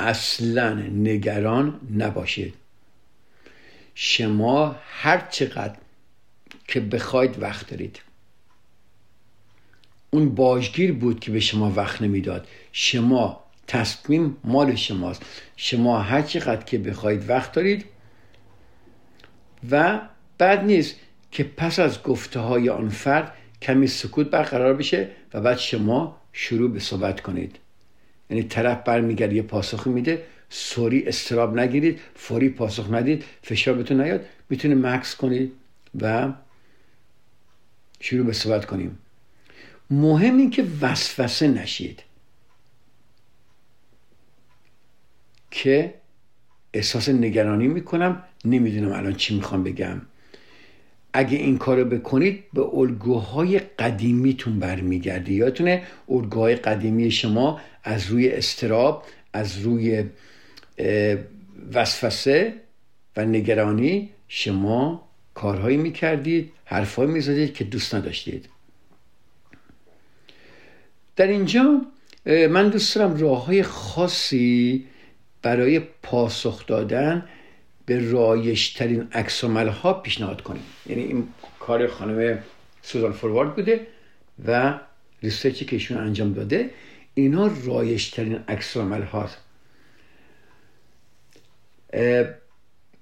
اصلا 0.00 0.74
نگران 0.74 1.80
نباشید. 1.96 2.54
شما 3.94 4.76
هر 4.90 5.26
چقدر 5.30 5.76
که 6.68 6.80
بخواید 6.80 7.42
وقت 7.42 7.70
دارید. 7.70 8.00
اون 10.10 10.34
باجگیر 10.34 10.92
بود 10.92 11.20
که 11.20 11.30
به 11.30 11.40
شما 11.40 11.72
وقت 11.76 12.02
نمی‌داد. 12.02 12.48
شما 12.72 13.44
تصمیم 13.66 14.36
مال 14.44 14.74
شماست. 14.74 15.22
شما 15.56 16.00
هر 16.00 16.22
چقدر 16.22 16.64
که 16.64 16.78
بخواید 16.78 17.30
وقت 17.30 17.52
دارید. 17.52 17.84
و 19.70 20.00
بعد 20.38 20.64
نیست 20.64 20.96
که 21.30 21.44
پس 21.44 21.78
از 21.78 22.02
گفته 22.02 22.40
های 22.40 22.68
آن 22.68 22.88
فرد 22.88 23.34
کمی 23.62 23.86
سکوت 23.86 24.30
برقرار 24.30 24.74
بشه 24.74 25.08
و 25.34 25.40
بعد 25.40 25.58
شما 25.58 26.20
شروع 26.32 26.70
به 26.70 26.80
صحبت 26.80 27.20
کنید. 27.20 27.58
یعنی 28.30 28.42
طرف 28.42 28.84
برمیگرد 28.84 29.32
یه 29.32 29.42
پاسخ 29.42 29.86
میده. 29.86 30.26
سوری 30.50 31.06
استراب 31.06 31.58
نگیرید 31.58 32.00
فوری 32.14 32.48
پاسخ 32.48 32.92
ندید 32.92 33.24
فشار 33.42 33.74
بهتون 33.74 34.00
نیاد. 34.00 34.26
می‌تونه 34.50 34.74
مکس 34.74 35.14
کنید 35.16 35.52
و 36.00 36.32
شروع 38.00 38.26
به 38.26 38.32
صحبت 38.32 38.66
کنیم. 38.66 38.98
مهم 39.90 40.36
این 40.36 40.50
که 40.50 40.66
وسوسه 40.80 41.48
نشید. 41.48 42.02
که 45.50 45.94
احساس 46.74 47.08
نگرانی 47.08 47.68
می‌کنم 47.68 48.22
نمی‌دونم 48.44 48.92
الان 48.92 49.14
چی 49.14 49.34
می‌خوام 49.36 49.64
بگم. 49.64 50.02
اگه 51.12 51.38
این 51.38 51.58
کارو 51.58 51.84
بکنید 51.84 52.44
به 52.52 52.60
الگوهای 52.74 53.58
قدیمیتون 53.58 54.58
برمیگرده 54.58 55.32
یادتونه 55.32 55.82
الگوهای 56.08 56.54
قدیمی 56.54 57.10
شما 57.10 57.60
از 57.84 58.06
روی 58.06 58.28
استراب 58.28 59.04
از 59.32 59.58
روی 59.58 60.04
وسوسه 61.72 62.54
و 63.16 63.24
نگرانی 63.24 64.10
شما 64.28 65.08
کارهایی 65.34 65.76
می‌کردید 65.76 66.52
حرفهایی 66.64 67.10
می‌زدید 67.10 67.54
که 67.54 67.64
دوست 67.64 67.94
نداشتید. 67.94 68.48
در 71.16 71.26
اینجا 71.26 71.80
من 72.26 72.68
دوست 72.68 72.96
دارم 72.96 73.16
راه 73.16 73.62
خاصی 73.62 74.86
برای 75.42 75.80
پاسخ 76.02 76.66
دادن 76.66 77.28
به 77.86 78.10
رایشترین 78.10 79.08
عکس 79.12 79.44
ها 79.44 79.92
پیشنهاد 79.92 80.40
کنیم. 80.40 80.62
یعنی 80.86 81.02
این 81.02 81.28
کار 81.60 81.86
خانم 81.86 82.38
سوزان 82.82 83.12
فوروارد 83.12 83.54
بوده 83.54 83.86
و 84.46 84.80
ریسرچی 85.22 85.64
که 85.64 85.76
ایشون 85.76 85.98
انجام 85.98 86.32
داده 86.32 86.70
اینا 87.14 87.50
رایشترین 87.64 88.38
عکس 88.48 88.76
هاست 88.76 89.38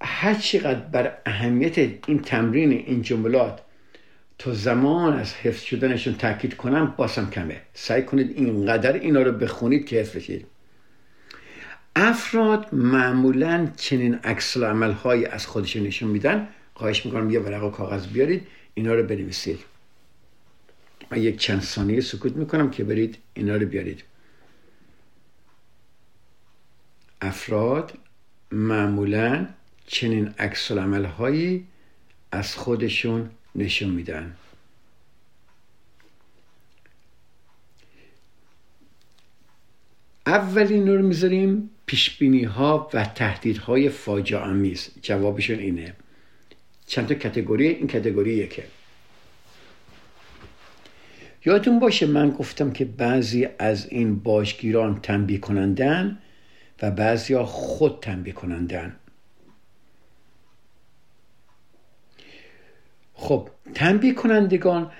هر 0.02 0.34
چقدر 0.34 0.80
بر 0.80 1.18
اهمیت 1.26 1.78
این 1.78 2.22
تمرین 2.22 2.72
این 2.72 3.02
جملات 3.02 3.60
تا 4.38 4.54
زمان 4.54 5.18
از 5.18 5.34
حفظ 5.34 5.62
شدنشون 5.62 6.14
تاکید 6.14 6.56
کنم 6.56 6.94
باسم 6.96 7.30
کمه. 7.30 7.60
سعی 7.74 8.02
کنید 8.02 8.36
اینقدر 8.36 8.92
اینا 8.92 9.22
رو 9.22 9.32
بخونید 9.32 9.86
که 9.86 10.00
حفظ 10.00 10.16
بشید 10.16 10.46
افراد 11.96 12.74
معمولا 12.74 13.68
چنین 13.76 14.14
عکس 14.14 14.56
عمل 14.56 14.92
هایی 14.92 15.26
از 15.26 15.46
خودشون 15.46 15.82
نشون 15.82 16.08
میدن. 16.08 16.48
خواهش 16.74 17.06
می‌کنم 17.06 17.30
یه 17.30 17.40
ورق 17.40 17.64
و 17.64 17.70
کاغذ 17.70 18.06
بیارید 18.06 18.46
اینا 18.74 18.94
رو 18.94 19.02
بنویسید. 19.02 19.58
من 21.10 21.22
یک 21.22 21.38
چند 21.38 21.62
ثانیه 21.62 22.00
سکوت 22.00 22.36
می‌کنم 22.36 22.70
که 22.70 22.84
برید 22.84 23.18
اینا 23.34 23.56
رو 23.56 23.66
بیارید. 23.66 24.02
افراد 27.20 27.92
معمولا 28.52 29.46
چنین 29.86 30.34
عکس 30.38 30.70
هایی 30.70 31.66
از 32.32 32.54
خودشون 32.54 33.30
نشون 33.54 33.90
میدن. 33.90 34.36
اولین 40.26 40.88
رو 40.88 41.02
می‌ذاریم 41.02 41.70
پیشبینی 41.86 42.44
ها 42.44 42.90
و 42.94 43.04
تهدیدهای 43.04 43.88
فاجعه 43.88 44.40
آمیز 44.40 44.90
جوابشون 45.02 45.58
اینه. 45.58 45.94
چند 46.86 47.06
تا 47.06 47.14
کتگوری؟ 47.14 47.68
این 47.68 47.86
کتگوری 47.86 48.34
یکه. 48.34 48.64
یادتون 51.44 51.78
باشه 51.78 52.06
من 52.06 52.30
گفتم 52.30 52.72
که 52.72 52.84
بعضی 52.84 53.48
از 53.58 53.86
این 53.88 54.18
باشگیران 54.18 55.00
تنبیه 55.00 55.38
کنندن 55.38 56.18
و 56.82 56.90
بعضی 56.90 57.34
ها 57.34 57.46
خود 57.46 57.98
تنبیه 58.02 58.32
کنندن 58.32 58.96
خب 63.14 63.48
تنبیه 63.74 64.14
کنندگان 64.14 64.90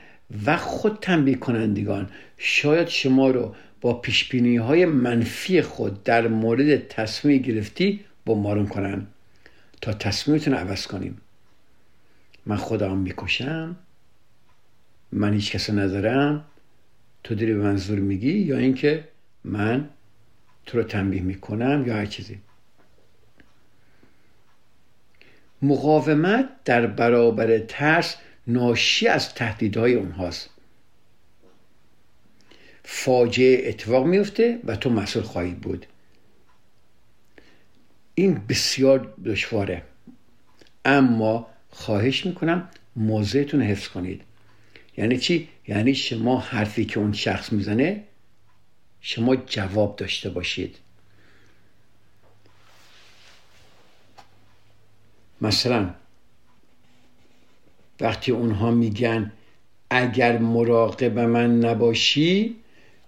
و 0.47 0.57
خود 0.57 0.99
تنبیه 1.01 1.35
کنندگان 1.35 2.11
شاید 2.39 2.89
شما 2.89 3.31
رو 3.31 3.55
با 3.81 3.95
پیشبینی 3.95 4.57
های 4.57 4.85
منفی 4.85 5.62
خود 5.62 6.03
در 6.05 6.29
مورد 6.29 6.89
تصمیم 6.89 7.43
گرفتی 7.43 8.01
بمبارون 8.26 8.66
کنن. 8.66 9.07
تا 9.81 9.93
تصمیمتون 9.93 10.55
عوض 10.55 10.87
کنیم. 10.87 11.20
من 12.47 12.57
خودم 12.57 12.99
می‌کشم. 12.99 13.76
من 15.12 15.35
هیچ 15.35 15.53
کس 15.53 15.70
ندارم 15.70 16.45
تو 17.24 17.35
داری 17.35 17.55
به 17.55 17.62
منظور 17.62 17.99
میگی 17.99 18.33
یا 18.33 18.59
اینکه 18.59 19.09
من 19.45 19.89
تو 20.69 20.79
رو 20.79 20.85
تنبیه 20.85 21.23
می‌کنم 21.23 21.85
یا 21.87 21.95
هر 21.95 22.07
چیزی. 22.07 22.39
مقاومت 25.62 26.49
در 26.64 26.87
برابر 26.87 27.59
ترس 27.59 28.16
ناشی 28.47 29.09
از 29.09 29.35
تهدیدهای 29.35 29.95
اونهاست. 29.95 30.51
فاجعه 32.85 33.69
اتفاق 33.69 34.07
میفته 34.07 34.61
و 34.64 34.77
تو 34.77 34.91
مسئول 34.91 35.23
خواهی 35.23 35.55
بود. 35.55 35.87
این 38.14 38.43
بسیار 38.49 39.14
دشواره. 39.25 39.83
اما 40.85 41.47
خواهش 41.71 42.27
می‌کنم 42.27 42.69
موضعتون 42.97 43.62
حفظ 43.62 43.89
کنید. 43.89 44.23
یعنی 44.97 45.19
چی؟ 45.19 45.49
یعنی 45.69 45.95
شما 45.95 46.39
حرفی 46.41 46.85
که 46.85 47.01
اون 47.01 47.12
شخص 47.12 47.53
می‌زنه 47.53 48.05
شما 49.01 49.37
جواب 49.37 49.97
داشته 49.97 50.31
باشید. 50.31 50.77
مثلا 55.41 55.95
وقتی 58.01 58.33
اونها 58.33 58.71
میگن 58.71 59.33
اگر 59.91 60.39
مراقب 60.39 61.19
من 61.19 61.61
نباشی 61.61 62.57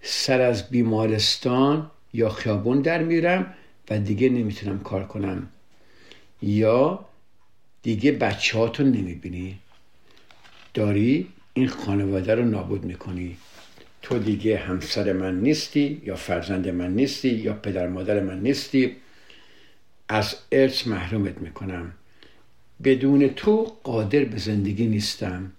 سر 0.02 0.40
از 0.40 0.70
بیمارستان 0.70 1.90
یا 2.12 2.28
خیابون 2.28 2.80
در 2.80 3.02
میرم 3.02 3.54
و 3.90 3.98
دیگه 3.98 4.28
نمی‌تونم 4.28 4.80
کار 4.80 5.04
کنم. 5.04 5.48
یا 6.42 7.04
دیگه 7.82 8.12
بچه 8.12 8.82
نمی‌بینی. 8.84 9.58
داری 10.74 11.28
این 11.54 11.68
خانواده 11.68 12.34
رو 12.34 12.44
نابود 12.44 12.84
می‌کنی. 12.84 13.36
تو 14.02 14.18
دیگه 14.18 14.58
همسر 14.58 15.12
من 15.12 15.40
نیستی 15.40 16.02
یا 16.04 16.16
فرزند 16.16 16.68
من 16.68 16.94
نیستی 16.94 17.28
یا 17.28 17.52
پدر 17.52 17.88
مادر 17.88 18.20
من 18.20 18.40
نیستی؟ 18.40 18.96
از 20.08 20.36
ارث 20.52 20.86
محرومت 20.86 21.38
می‌کنم. 21.38 21.92
بدون 22.84 23.28
تو 23.28 23.72
قادر 23.82 24.24
به 24.24 24.38
زندگی 24.38 24.86
نیستم. 24.86 25.52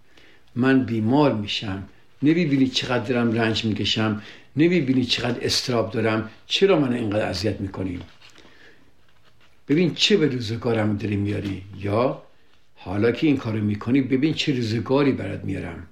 من 0.56 0.84
بیمار 0.86 1.34
میشم. 1.34 1.84
نمی‌بینی 2.24 2.68
چقدر 2.68 3.04
دارم 3.04 3.34
رنج 3.34 3.66
می‌کشم. 3.66 4.22
نمی‌بینی 4.56 5.06
چقدر 5.06 5.46
استراب 5.46 5.92
دارم. 5.92 6.30
چرا 6.48 6.80
من 6.80 6.94
اینقدر 6.94 7.26
اذیت 7.30 7.62
می‌کنیم 7.62 8.02
ببین 9.68 9.94
چه 9.96 10.18
به 10.18 10.28
روزگارم 10.28 10.98
داری 10.98 11.16
میاری 11.16 11.62
یا 11.80 12.24
حالا 12.76 13.12
که 13.12 13.28
این 13.28 13.38
کارو 13.38 13.60
می‌کنی 13.60 14.02
ببین 14.02 14.34
چه 14.34 14.56
روزگاری 14.56 15.12
برات 15.12 15.44
میارم. 15.44 15.88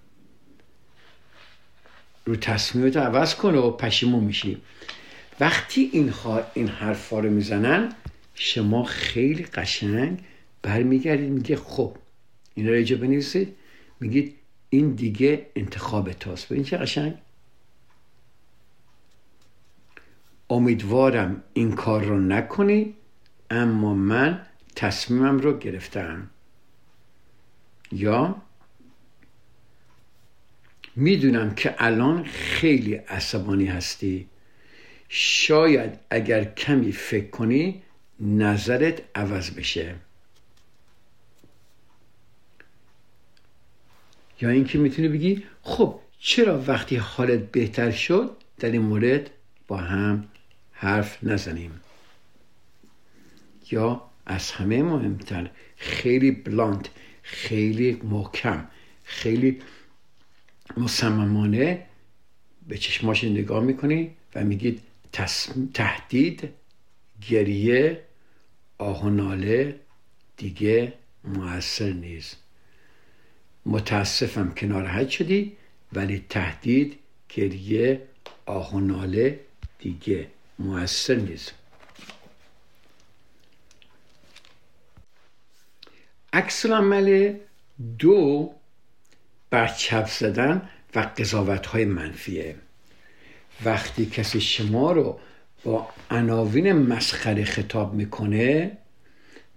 رو 2.29 2.35
تصمیمت 2.35 2.97
عوض 2.97 3.35
کن 3.35 3.55
و 3.55 3.71
پشیمون 3.71 4.23
میشی. 4.23 4.57
وقتی 5.39 5.89
این, 5.93 6.13
این 6.53 6.67
حرفا 6.67 7.19
رو 7.19 7.29
می‌زنن 7.29 7.93
شما 8.33 8.83
خیلی 8.83 9.43
قشنگ 9.43 10.19
برمیگردید 10.61 11.29
میگه 11.29 11.55
خب 11.55 11.97
این 12.55 12.67
رو 12.67 12.97
بنویسید 12.97 13.55
میگید 13.99 14.35
این 14.69 14.91
دیگه 14.91 15.45
انتخاب 15.55 16.11
تاست. 16.11 16.49
ببین 16.49 16.63
چه 16.63 16.77
قشنگ؟ 16.77 17.13
امیدوارم 20.49 21.43
این 21.53 21.71
کار 21.71 22.03
رو 22.03 22.19
نکنی 22.19 22.93
اما 23.49 23.93
من 23.93 24.45
تصمیمم 24.75 25.37
رو 25.37 25.57
گرفتم. 25.57 26.29
یا 27.91 28.35
می‌دونم 30.95 31.55
که 31.55 31.75
الان 31.77 32.23
خیلی 32.23 32.95
عصبانی 32.95 33.65
هستی. 33.65 34.27
شاید 35.09 35.99
اگر 36.09 36.43
کمی 36.43 36.91
فکر 36.91 37.27
کنی 37.27 37.81
نظرت 38.19 39.01
عوض 39.15 39.51
بشه. 39.51 39.95
یا 44.41 44.49
اینکه 44.49 44.77
می‌تونی 44.77 45.07
بگی 45.07 45.43
خب 45.61 45.99
چرا 46.19 46.63
وقتی 46.67 46.95
حالت 46.95 47.51
بهتر 47.51 47.91
شد 47.91 48.37
در 48.59 48.71
این 48.71 48.81
مورد 48.81 49.29
با 49.67 49.77
هم 49.77 50.27
حرف 50.71 51.23
نزنیم؟ 51.23 51.81
یا 53.71 54.09
از 54.25 54.51
همه 54.51 54.83
مهمتر 54.83 55.49
خیلی 55.77 56.31
بلاند 56.31 56.87
خیلی 57.21 58.01
محکم 58.03 58.67
خیلی 59.03 59.61
مصممانه 60.77 61.85
به 62.67 62.77
چشماش 62.77 63.23
نگاه 63.23 63.63
می‌کنی 63.63 64.11
و 64.35 64.43
میگید 64.43 64.81
تهدید 65.73 66.49
گریه 67.29 68.03
آه 68.77 69.03
و 69.03 69.09
ناله 69.09 69.79
دیگه 70.37 70.93
موثر 71.23 71.89
نیست. 71.89 72.37
متاسفم 73.65 74.53
کنار 74.53 74.85
حد 74.85 75.09
شدی 75.09 75.57
ولی 75.93 76.25
تهدید 76.29 76.99
گریه 77.29 78.01
آه 78.45 78.73
و 78.73 78.79
ناله 78.79 79.39
دیگه 79.79 80.27
موثر 80.59 81.15
نیست. 81.15 81.53
عکس 86.33 86.65
عمل 86.65 87.37
دو 87.99 88.53
برچپ 89.49 90.07
زدن 90.07 90.61
و 90.95 90.99
قضاوت 90.99 91.65
های 91.65 91.85
منفیه. 91.85 92.55
وقتی 93.65 94.05
کسی 94.05 94.41
شما 94.41 94.91
رو 94.91 95.19
با 95.63 95.89
عناوین 96.11 96.73
مسخره 96.73 97.43
خطاب 97.43 97.93
می‌کنه 97.93 98.77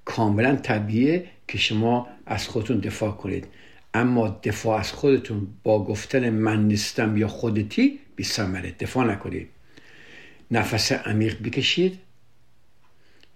کاملا 0.05 0.57
طبیعه 0.57 1.27
که 1.49 1.59
شما 1.59 2.09
از 2.27 2.49
خودتون 2.49 2.79
دفاع 2.79 3.13
کنید. 3.13 3.47
اما 3.95 4.41
دفاع 4.45 4.81
از 4.81 4.93
خودتون 4.93 5.49
با 5.63 5.85
گفتن 5.85 6.31
من 6.31 6.69
نیستم 6.69 7.17
یا 7.17 7.29
خودتی 7.29 7.99
بی 8.17 8.25
سمره 8.25 8.75
دفاع 8.81 9.07
نکنید. 9.07 9.49
نفس 10.51 10.93
عمیق 10.93 11.43
بکشید. 11.43 11.99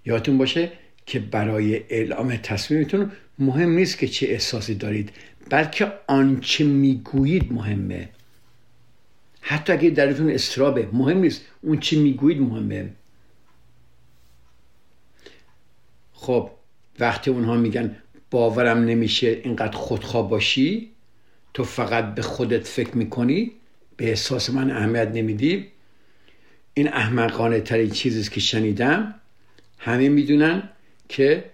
یادتون 0.05 0.39
باشه 0.39 0.73
که 1.07 1.19
برای 1.19 1.83
اعلام 1.89 2.37
تصمیمتون 2.37 3.13
مهم 3.39 3.71
نیست 3.71 3.99
که 3.99 4.09
چه 4.09 4.27
احساسی 4.27 4.75
دارید. 4.75 5.11
بلکه 5.51 5.93
آنچه 6.07 6.65
می‌گویید 6.65 7.53
مهمه. 7.53 8.09
حتی 9.41 9.73
اگه 9.73 9.91
درتون 9.91 10.31
استرابه 10.31 10.89
مهم 10.93 11.19
نیست 11.19 11.43
اون 11.63 11.81
چی 11.81 12.03
می‌گویید 12.03 12.41
مهمه. 12.41 12.93
خب 16.13 16.51
وقتی 16.99 17.31
اونها 17.31 17.55
میگن 17.55 17.97
باورم 18.31 18.79
نمیشه 18.79 19.41
اینقدر 19.45 19.77
خودخواه 19.77 20.31
باشی 20.31 20.91
تو 21.55 21.65
فقط 21.65 22.15
به 22.15 22.23
خودت 22.23 22.67
فکر 22.67 22.97
می‌کنی 22.97 23.53
به 23.97 24.09
احساس 24.09 24.51
من 24.51 24.71
اهمیت 24.71 25.09
نمیدی. 25.09 25.67
این 26.75 26.89
احمقانه 26.89 27.61
ترین 27.61 27.91
چیزی 27.91 28.31
که 28.31 28.41
شنیدم. 28.41 29.15
همه 29.79 30.09
می‌دونن 30.09 30.69
که 31.09 31.45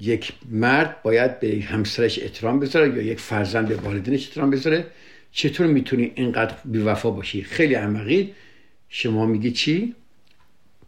یک 0.00 0.32
مرد 0.50 1.02
باید 1.02 1.40
به 1.40 1.60
همسرش 1.60 2.18
احترام 2.18 2.60
بذاره 2.60 2.96
یا 2.96 3.02
یک 3.02 3.20
فرزند 3.20 3.68
به 3.68 3.76
والدینش 3.76 4.28
احترام 4.28 4.50
بذاره. 4.50 4.86
چطور 5.32 5.66
می‌تونی 5.66 6.12
اینقدر 6.14 6.54
بیوفا 6.64 7.10
باشی؟ 7.10 7.42
خیلی 7.42 7.74
احمقی 7.74 8.34
شما 8.88 9.26
میگی 9.26 9.50
چی؟ 9.50 9.94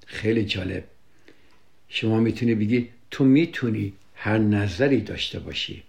خیلی 0.06 0.44
جالب. 0.44 0.84
شما 1.88 2.20
می‌تونی 2.20 2.54
بگی 2.54 2.88
تو 3.10 3.24
می‌تونی 3.24 3.92
هر 4.14 4.38
نظری 4.38 5.00
داشته 5.00 5.38
باشی. 5.38 5.82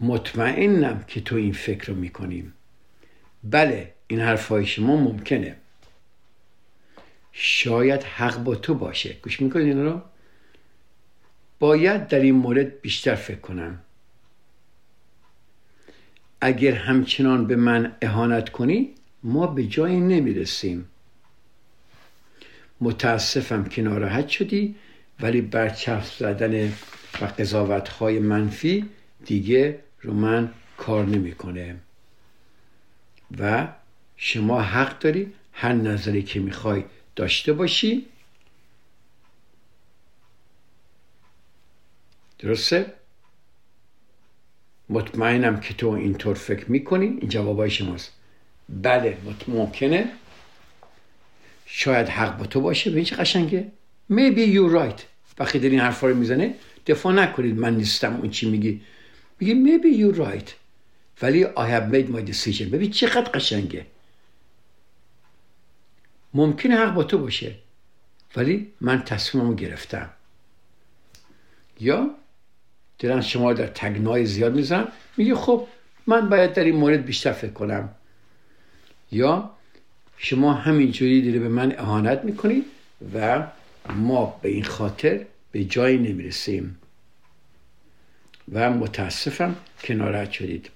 مطمئنم 0.00 1.04
که 1.08 1.20
تو 1.20 1.36
این 1.36 1.52
فکر 1.52 1.86
رو 1.86 1.94
می‌کنیم 1.94 2.52
بله 3.44 3.92
این 4.06 4.20
حرفهای 4.20 4.66
شما 4.66 4.96
ممکنه. 4.96 5.56
شاید 7.32 8.02
حق 8.02 8.38
با 8.44 8.54
تو 8.54 8.74
باشه. 8.74 9.16
گوش 9.22 9.40
می‌کنید 9.40 9.66
این 9.66 9.84
رو؟ 9.84 10.02
باید 11.62 12.08
در 12.08 12.20
این 12.20 12.34
مورد 12.34 12.80
بیشتر 12.80 13.14
فکر 13.14 13.38
کنم. 13.38 13.78
اگر 16.40 16.72
همچنان 16.74 17.46
به 17.46 17.56
من 17.56 17.96
اهانت 18.02 18.48
کنی 18.48 18.90
ما 19.22 19.46
به 19.46 19.64
جایی 19.66 20.00
نمی‌رسیم. 20.00 20.88
متاسفم 22.80 23.64
که 23.64 23.82
ناراحت 23.82 24.28
شدی 24.28 24.74
ولی 25.20 25.40
برچف 25.40 26.14
زدن 26.16 26.72
و 27.20 27.24
قضاوت 27.38 27.88
های 27.88 28.18
منفی 28.18 28.88
دیگه 29.24 29.78
رو 30.00 30.14
من 30.14 30.50
کار 30.76 31.06
نمی‌کنه. 31.06 31.76
و 33.38 33.68
شما 34.16 34.62
حق 34.62 34.98
داری 34.98 35.32
هر 35.52 35.72
نظری 35.72 36.22
که 36.22 36.40
می‌خوای 36.40 36.84
داشته 37.16 37.52
باشی. 37.52 38.06
درسته؟ 42.42 42.92
مطمئنم 44.88 45.60
که 45.60 45.74
تو 45.74 45.88
اینطور 45.88 46.34
فکر 46.34 46.70
می‌کنی. 46.70 47.06
این 47.06 47.28
جوابای 47.28 47.70
شماست. 47.70 48.12
بله 48.68 49.18
ممکنه. 49.48 50.08
شاید 51.66 52.08
حق 52.08 52.38
با 52.38 52.46
تو 52.46 52.60
باشه. 52.60 52.90
به 52.90 53.04
چه 53.04 53.16
قشنگه. 53.16 53.72
Maybe 54.10 54.54
you're 54.54 54.74
right. 54.74 55.02
وقتی 55.38 55.58
در 55.58 55.68
این 55.68 55.80
حرفا 55.80 56.06
رو 56.06 56.14
می‌زنه 56.14 56.54
دفاع 56.86 57.12
نکنید. 57.12 57.58
من 57.58 57.76
نیستم. 57.76 58.16
اون 58.16 58.30
چی 58.30 58.50
میگی؟ 58.50 58.82
میگی 59.40 59.54
maybe 59.54 59.98
you're 59.98 60.18
right. 60.18 60.50
ولی 61.22 61.44
I 61.44 61.46
have 61.46 61.94
made 61.94 62.16
my 62.16 62.32
decision. 62.32 62.62
ببین 62.62 62.90
چقدر 62.90 63.30
قشنگه. 63.30 63.86
ممکنه 66.34 66.76
حق 66.76 66.94
با 66.94 67.04
تو 67.04 67.18
باشه. 67.18 67.54
ولی 68.36 68.72
من 68.80 69.02
تصمیممو 69.02 69.54
گرفتم. 69.54 70.10
یا 71.80 72.14
دلن 73.02 73.20
شما 73.20 73.52
در 73.52 73.66
تگنای 73.66 74.26
زیاد 74.26 74.54
میزن 74.54 74.88
میگه 75.16 75.34
خب 75.34 75.66
من 76.06 76.28
باید 76.28 76.52
در 76.52 76.64
این 76.64 76.76
مورد 76.76 77.04
بیشتر 77.04 77.32
فکر 77.32 77.52
کنم. 77.52 77.88
یا 79.12 79.50
شما 80.16 80.52
همینجوری 80.52 81.22
دیده 81.22 81.38
به 81.38 81.48
من 81.48 81.78
اهانت 81.78 82.24
می‌کنید 82.24 82.64
و 83.14 83.46
ما 83.94 84.38
به 84.42 84.48
این 84.48 84.64
خاطر 84.64 85.20
به 85.52 85.64
جایی 85.64 85.98
نمی‌رسیم. 85.98 86.78
و 88.52 88.70
متاسفم 88.70 89.56
که 89.82 89.94
ناراحت 89.94 90.32
شدید. 90.32 90.70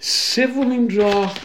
سومین 0.00 0.96
راه 0.96 1.38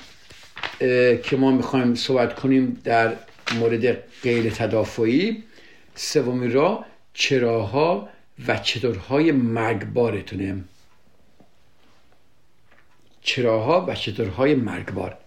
که 1.24 1.38
ما 1.38 1.52
می‌خوایم 1.52 1.96
صحبت 1.96 2.36
کنیم 2.36 2.82
در 2.84 3.14
مورد 3.60 3.98
غیر 4.24 4.50
تدافعی. 4.50 5.44
سومین 5.96 6.52
راه 6.52 6.86
چراها 7.14 8.10
و 8.48 8.58
چطورهای 8.58 9.32
مرگبارتونه. 9.32 10.64
چراها 13.22 13.86
و 13.86 13.96
چطورهای 13.96 14.56
مرگبار. 14.56 15.18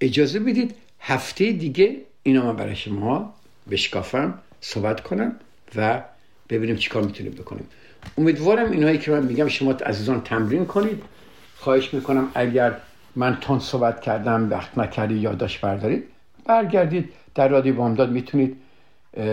اجازه 0.00 0.40
بدید 0.40 0.74
هفته 1.00 1.52
دیگه 1.52 1.96
اینا 2.22 2.44
من 2.44 2.56
برای 2.56 2.76
شما 2.76 3.34
بشکافم 3.70 4.38
صحبت 4.60 5.00
کنم 5.00 5.36
و 5.76 6.02
ببینیم 6.48 6.76
چیکار 6.76 7.02
می‌تونیم 7.02 7.32
بکنیم. 7.32 7.66
امیدوارم 8.18 8.70
اینهایی 8.70 8.98
که 8.98 9.10
من 9.10 9.22
میگم 9.22 9.48
شما 9.48 9.72
عزیزان 9.72 10.20
تمرین 10.20 10.66
کنید. 10.66 11.02
خواهش 11.56 11.94
می‌کنم 11.94 12.28
اگر 12.34 12.76
من 13.16 13.38
تون 13.40 13.58
صحبت 13.58 14.00
کردم 14.00 14.50
وقت 14.50 14.78
نکردی 14.78 15.14
یادداشت 15.14 15.60
بردارید 15.60 16.04
برگردید. 16.44 17.08
در 17.34 17.48
رادیو 17.48 17.74
بامداد 17.74 18.10
می‌تونید 18.10 18.56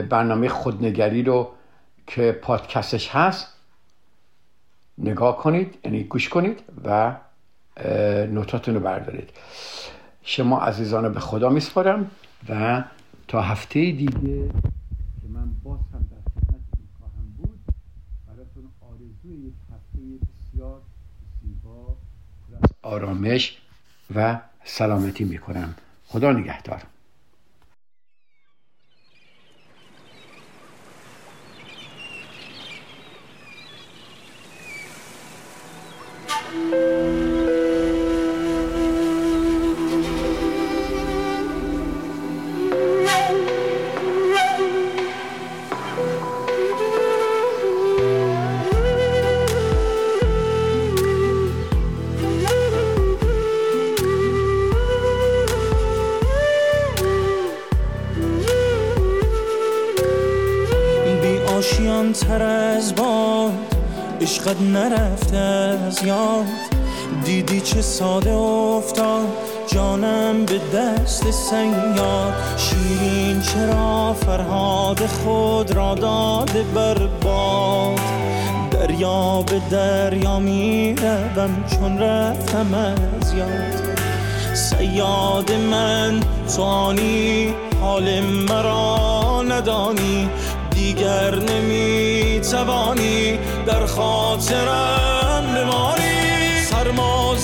برنامه 0.10 0.48
خودنگری 0.50 1.24
رو 1.24 1.52
که 2.10 2.32
پادکستش 2.32 3.10
هست 3.10 3.47
نگاه 4.97 5.38
کنید 5.38 5.78
یعنی 5.84 6.03
گوش 6.03 6.30
کنید 6.30 6.60
و 6.86 7.16
نوتاتون 8.28 8.74
رو 8.76 8.80
بردارید. 8.80 9.30
شما 10.24 10.60
عزیزان 10.60 11.14
به 11.14 11.20
خدا 11.20 11.49
میسپارم 11.49 12.12
و 12.49 12.84
تا 13.28 13.41
هفته 13.41 13.80
دیگه 13.80 14.49
که 15.22 15.28
من 15.30 15.51
باز 15.64 15.80
هم 15.93 16.10
در 16.12 16.32
خدمتتون 16.32 16.88
خواهم 16.99 17.34
بود 17.38 17.60
براتون 18.28 18.64
آرزوی 18.91 19.47
یک 19.47 19.53
هفته 19.74 20.26
بسیار 20.26 20.82
زیبا 21.41 21.97
آرامش 22.82 23.57
و 24.16 24.39
سلامتی 24.64 25.24
می‌کنم. 25.24 25.76
خدا 26.07 26.32
نگهدار. 26.32 26.82
عشقت 64.30 64.62
نرفته 64.62 65.38
از 65.38 66.04
یاد. 66.04 66.46
دیدی 67.26 67.62
چه 67.62 67.82
ساده 67.82 68.34
افتاد. 68.34 69.28
جانم 69.68 70.46
به 70.46 70.60
دست 70.74 71.32
سیاد. 71.32 72.34
شیرین 72.58 73.42
چرا 73.42 74.14
فرهاد 74.14 75.06
خود 75.06 75.72
را 75.72 75.96
داده 75.96 76.64
بر 76.64 76.98
باد. 77.24 78.00
دریا 78.72 79.42
به 79.42 79.62
دریا 79.72 80.40
می 80.40 80.96
چون 81.72 82.00
رفتم 82.00 82.74
از 82.74 83.34
یاد. 83.34 83.98
سیاد 84.54 85.52
من 85.52 86.20
توانی 86.56 87.54
حال 87.82 88.20
مرا 88.20 89.42
ندانی. 89.42 90.30
دیگر 90.94 91.36
نمی 91.36 92.42
توانی 92.52 93.40
در 93.66 93.86
خاطرم 93.86 95.44
بمانی. 95.56 96.62
سرما 96.70 97.36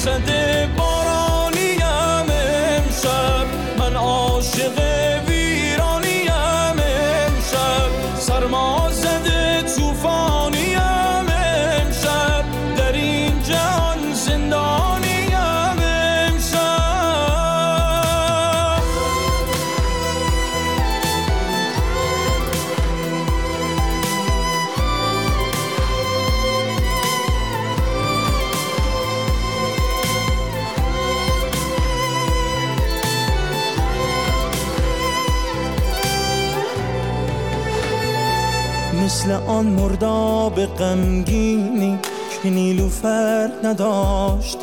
آن 39.56 39.66
مرداب 39.66 40.66
غمگینی 40.66 42.00
که 42.44 42.50
نیلوفر 42.50 43.50
نداشت. 43.64 44.58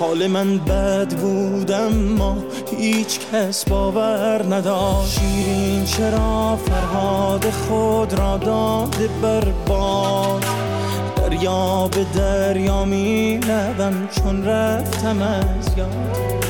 حال 0.00 0.26
من 0.26 0.58
بد 0.58 1.14
بود 1.14 1.72
اما 1.72 2.36
هیچ 2.78 3.18
کس 3.32 3.64
باور 3.64 4.54
نداشت. 4.54 5.20
شیرین 5.20 5.84
چرا 5.84 6.58
فرهاد 6.66 7.50
خود 7.50 8.12
را 8.12 8.36
داده 8.36 9.08
بر 9.22 9.44
باد. 9.66 10.44
دریا 11.16 11.88
به 11.88 12.04
دریا 12.16 12.84
می 12.84 13.38
روم 13.38 14.08
چون 14.08 14.44
رفتم 14.44 15.22
از 15.22 15.78
یاد. 15.78 16.44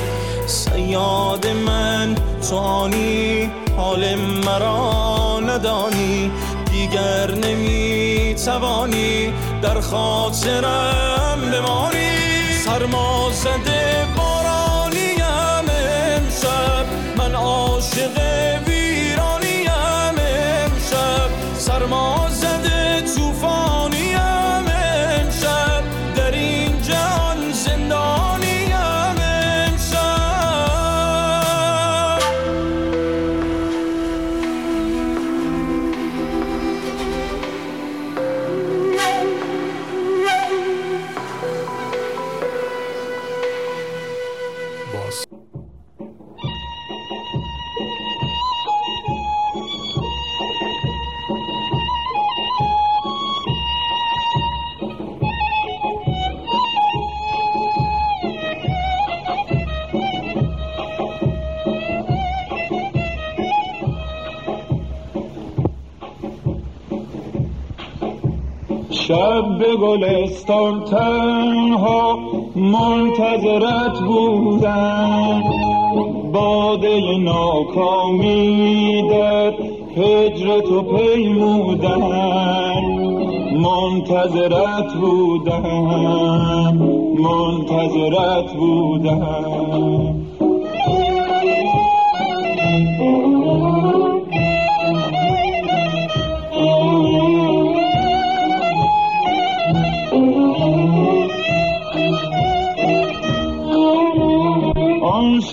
سیاد 0.46 1.46
من 1.46 2.14
تو 2.50 2.88
حال 3.76 4.14
مرا 4.14 5.40
ندانی. 5.40 6.30
دیگر 6.86 7.30
نمی 7.30 8.34
توانی 8.44 9.32
در 9.62 9.80
خاطرم 9.80 11.40
بمانی. 11.52 12.10
سرما 12.64 13.30
زده 13.32 14.06
بارانیم 14.16 15.20
امشب. 15.68 16.86
من 17.16 17.34
عاشق 17.34 18.18
شب 69.24 69.58
به 69.58 69.76
گلستان 69.76 70.84
تنها 70.84 72.18
منتظرت 72.56 74.00
بودم. 74.00 75.42
باده 76.32 77.18
ناکامیدت 77.18 78.24
هجر 79.96 80.60
تو 80.60 80.82
پیمودم 80.82 82.00
منتظرت 83.52 84.94
بودم 85.00 86.78
منتظرت 87.18 88.52
بودم. 88.54 90.23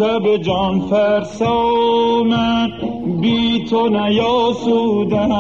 شب 0.02 0.38
جان 0.38 0.80
فرسا 0.80 1.64
من 2.24 2.72
بی 3.22 3.66
تو 3.70 3.90
نیاسودم. 3.90 5.32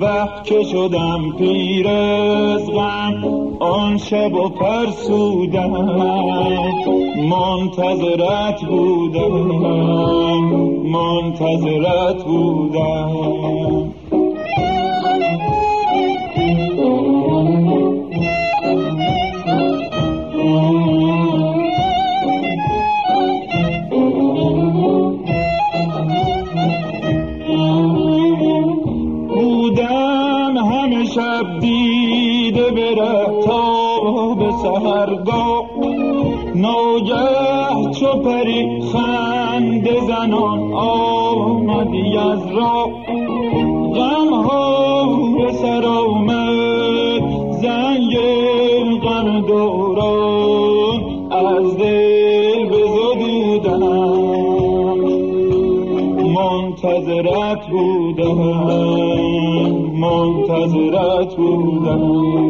وقت 0.00 0.44
که 0.44 0.62
شدم 0.62 1.32
پیر 1.38 1.88
از 1.88 2.70
غم 2.70 3.24
آن 3.60 3.98
شب 3.98 4.34
و 4.34 4.48
فرسودم. 4.48 5.70
منتظرت 7.30 8.64
بودم 8.64 9.32
منتظرت 10.92 12.24
بودم. 12.24 13.12
بودم 61.96 62.41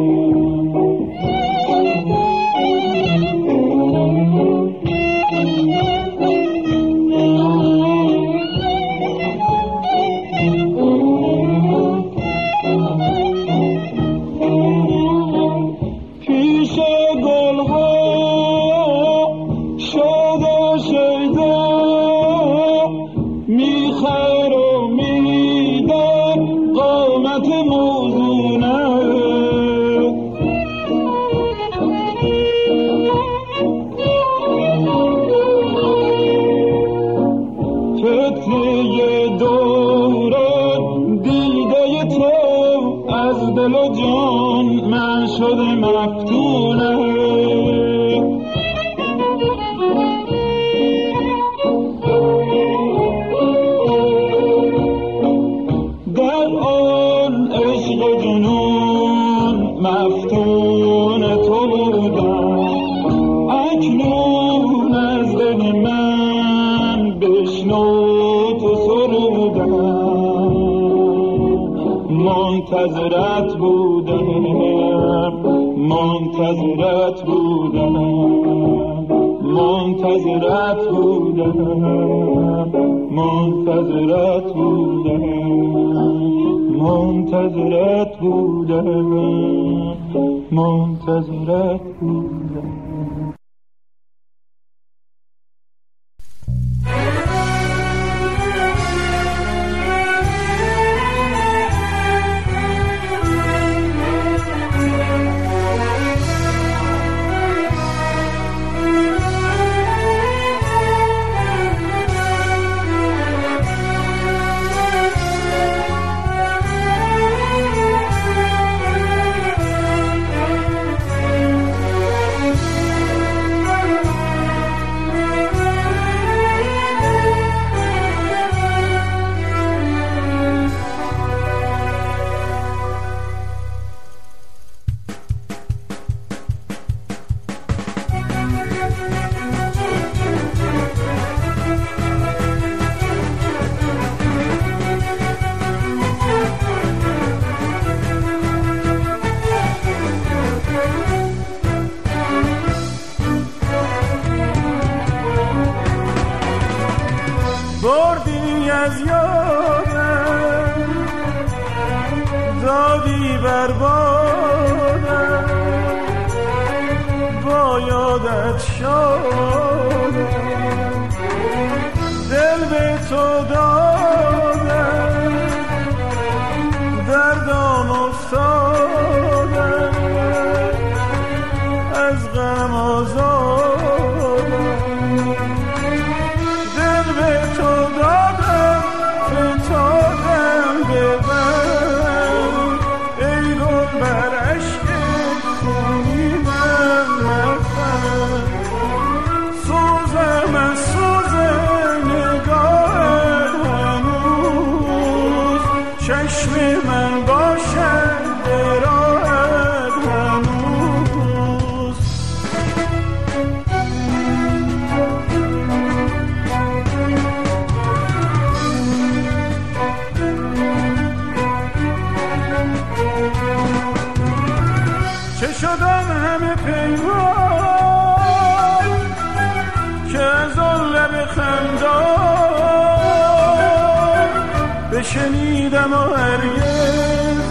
هرگز 236.09 237.41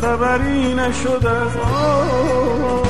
خبری 0.00 0.74
نشد 0.74 1.26
از 1.26 1.56
آن 1.56 2.85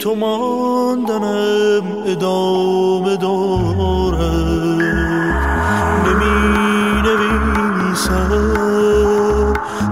تو 0.00 0.14
ماندنم 0.14 1.82
ادامه 2.06 3.16
دارد. 3.16 4.20
نمی 6.06 7.02
نویسم. 7.02 8.32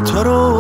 ترانه 0.05 0.54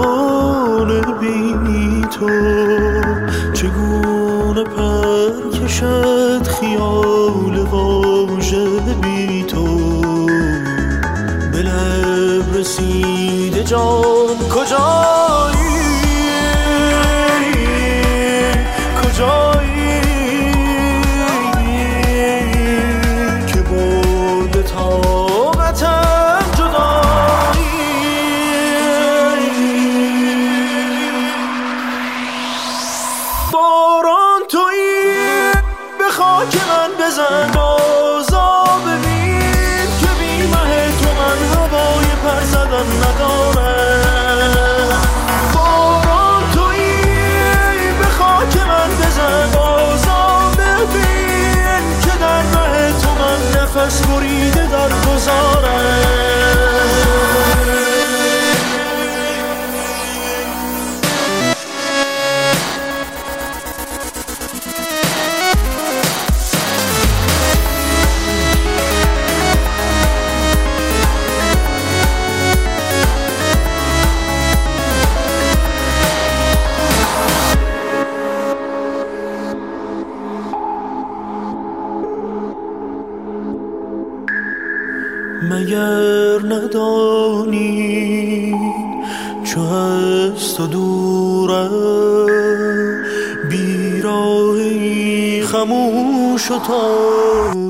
بیراهی 96.48 97.63